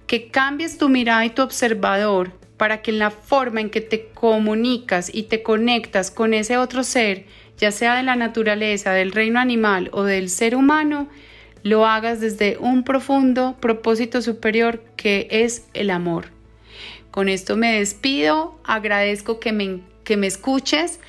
Que 0.08 0.28
cambies 0.28 0.78
tu 0.78 0.90
mirada 0.90 1.26
y 1.26 1.30
tu 1.30 1.42
observador 1.42 2.32
para 2.58 2.82
que 2.82 2.92
en 2.92 3.00
la 3.00 3.12
forma 3.12 3.62
en 3.62 3.70
que 3.70 3.82
te 3.82 4.10
comunicas 4.10 5.14
y 5.14 5.24
te 5.24 5.44
conectas 5.44 6.12
con 6.12 6.34
ese 6.34 6.58
otro 6.58 6.84
ser, 6.84 7.26
ya 7.58 7.72
sea 7.72 7.96
de 7.96 8.04
la 8.04 8.16
naturaleza, 8.16 8.92
del 8.92 9.12
reino 9.12 9.40
animal 9.40 9.90
o 9.94 10.04
del 10.04 10.30
ser 10.30 10.56
humano, 10.56 11.10
lo 11.64 11.86
hagas 11.86 12.20
desde 12.20 12.58
un 12.58 12.84
profundo 12.84 13.56
propósito 13.60 14.22
superior 14.22 14.84
que 14.98 15.28
es 15.32 15.66
el 15.74 15.90
amor. 15.90 16.28
Con 17.10 17.30
esto 17.30 17.56
me 17.56 17.80
despido, 17.80 18.60
agradezco 18.64 19.40
que 19.40 19.54
me, 19.54 19.80
que 20.04 20.18
me 20.18 20.28
escuches 20.28 21.00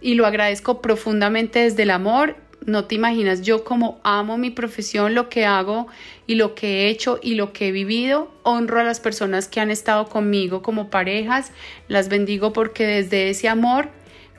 y 0.00 0.14
lo 0.14 0.26
agradezco 0.26 0.82
profundamente 0.82 1.60
desde 1.60 1.84
el 1.84 1.90
amor. 1.90 2.36
No 2.66 2.84
te 2.84 2.94
imaginas 2.94 3.42
yo 3.42 3.64
como 3.64 4.00
amo 4.04 4.38
mi 4.38 4.50
profesión, 4.50 5.14
lo 5.14 5.28
que 5.28 5.46
hago 5.46 5.88
y 6.26 6.34
lo 6.34 6.54
que 6.54 6.66
he 6.66 6.88
hecho 6.88 7.18
y 7.22 7.34
lo 7.34 7.52
que 7.52 7.68
he 7.68 7.72
vivido. 7.72 8.30
Honro 8.42 8.80
a 8.80 8.84
las 8.84 9.00
personas 9.00 9.48
que 9.48 9.60
han 9.60 9.70
estado 9.70 10.08
conmigo 10.08 10.62
como 10.62 10.90
parejas, 10.90 11.52
las 11.88 12.08
bendigo 12.08 12.52
porque 12.52 12.86
desde 12.86 13.30
ese 13.30 13.48
amor 13.48 13.88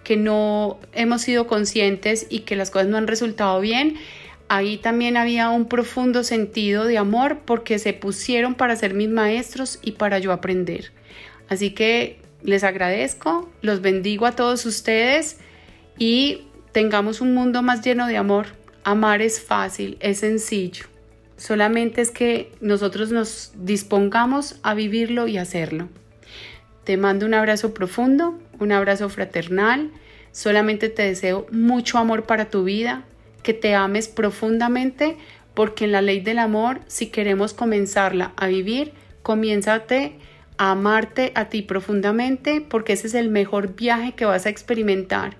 que 0.03 0.17
no 0.17 0.79
hemos 0.91 1.21
sido 1.21 1.47
conscientes 1.47 2.27
y 2.29 2.39
que 2.39 2.55
las 2.55 2.69
cosas 2.69 2.89
no 2.89 2.97
han 2.97 3.07
resultado 3.07 3.59
bien, 3.61 3.97
Ahí 4.55 4.77
también 4.77 5.17
había 5.17 5.49
un 5.49 5.67
profundo 5.67 6.23
sentido 6.23 6.85
de 6.85 6.99
amor 6.99 7.39
porque 7.43 7.79
se 7.79 7.91
pusieron 7.91 8.53
para 8.53 8.75
ser 8.75 8.93
mis 8.93 9.09
maestros 9.09 9.79
y 9.81 9.93
para 9.93 10.19
yo 10.19 10.31
aprender. 10.31 10.91
Así 11.49 11.71
que 11.71 12.19
les 12.43 12.63
agradezco, 12.63 13.49
los 13.63 13.81
bendigo 13.81 14.27
a 14.27 14.33
todos 14.33 14.67
ustedes 14.67 15.39
y 15.97 16.43
tengamos 16.71 17.19
un 17.19 17.33
mundo 17.33 17.63
más 17.63 17.81
lleno 17.81 18.05
de 18.05 18.17
amor. 18.17 18.45
Amar 18.83 19.23
es 19.23 19.41
fácil, 19.41 19.97
es 20.01 20.19
sencillo. 20.19 20.85
Solamente 21.35 22.01
es 22.01 22.11
que 22.11 22.51
nosotros 22.61 23.11
nos 23.11 23.53
dispongamos 23.55 24.59
a 24.61 24.75
vivirlo 24.75 25.27
y 25.27 25.39
hacerlo. 25.39 25.89
Te 26.83 26.95
mando 26.95 27.25
un 27.25 27.33
abrazo 27.33 27.73
profundo, 27.73 28.37
un 28.59 28.71
abrazo 28.71 29.09
fraternal. 29.09 29.89
Solamente 30.31 30.89
te 30.89 31.01
deseo 31.01 31.47
mucho 31.49 31.97
amor 31.97 32.25
para 32.27 32.51
tu 32.51 32.63
vida, 32.63 33.03
que 33.43 33.53
te 33.53 33.75
ames 33.75 34.07
profundamente, 34.07 35.17
porque 35.53 35.85
en 35.85 35.91
la 35.91 36.01
ley 36.01 36.19
del 36.19 36.39
amor, 36.39 36.81
si 36.87 37.07
queremos 37.07 37.53
comenzarla 37.53 38.33
a 38.37 38.47
vivir, 38.47 38.93
comiénzate 39.21 40.15
a 40.57 40.71
amarte 40.71 41.31
a 41.35 41.49
ti 41.49 41.61
profundamente, 41.61 42.61
porque 42.61 42.93
ese 42.93 43.07
es 43.07 43.13
el 43.13 43.29
mejor 43.29 43.75
viaje 43.75 44.13
que 44.13 44.25
vas 44.25 44.45
a 44.45 44.49
experimentar, 44.49 45.35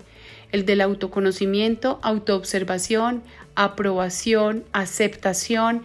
el 0.52 0.64
del 0.64 0.80
autoconocimiento, 0.80 1.98
autoobservación, 2.02 3.22
aprobación, 3.54 4.64
aceptación, 4.72 5.82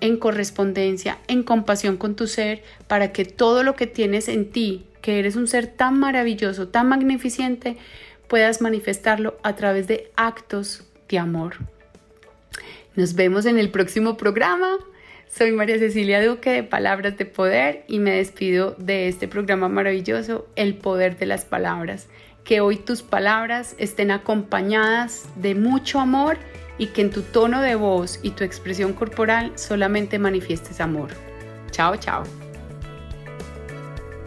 en 0.00 0.16
correspondencia, 0.16 1.18
en 1.28 1.42
compasión 1.42 1.96
con 1.98 2.16
tu 2.16 2.26
ser, 2.26 2.62
para 2.86 3.12
que 3.12 3.24
todo 3.24 3.62
lo 3.62 3.76
que 3.76 3.86
tienes 3.86 4.28
en 4.28 4.50
ti, 4.50 4.86
que 5.02 5.18
eres 5.18 5.36
un 5.36 5.46
ser 5.46 5.66
tan 5.66 5.98
maravilloso, 5.98 6.68
tan 6.68 6.88
magnificente, 6.88 7.76
puedas 8.28 8.62
manifestarlo 8.62 9.38
a 9.42 9.56
través 9.56 9.88
de 9.88 10.10
actos 10.16 10.84
amor. 11.18 11.56
Nos 12.96 13.14
vemos 13.14 13.46
en 13.46 13.58
el 13.58 13.70
próximo 13.70 14.16
programa. 14.16 14.78
Soy 15.28 15.52
María 15.52 15.78
Cecilia 15.78 16.24
Duque 16.26 16.50
de 16.50 16.62
Palabras 16.64 17.16
de 17.16 17.24
Poder 17.24 17.84
y 17.86 18.00
me 18.00 18.16
despido 18.16 18.74
de 18.78 19.08
este 19.08 19.28
programa 19.28 19.68
maravilloso, 19.68 20.48
El 20.56 20.74
Poder 20.74 21.16
de 21.16 21.26
las 21.26 21.44
Palabras. 21.44 22.08
Que 22.42 22.60
hoy 22.60 22.76
tus 22.76 23.02
palabras 23.02 23.76
estén 23.78 24.10
acompañadas 24.10 25.28
de 25.36 25.54
mucho 25.54 26.00
amor 26.00 26.36
y 26.78 26.88
que 26.88 27.02
en 27.02 27.10
tu 27.10 27.22
tono 27.22 27.62
de 27.62 27.76
voz 27.76 28.18
y 28.22 28.30
tu 28.30 28.42
expresión 28.42 28.92
corporal 28.92 29.52
solamente 29.54 30.18
manifiestes 30.18 30.80
amor. 30.80 31.10
Chao, 31.70 31.96
chao. 31.96 32.24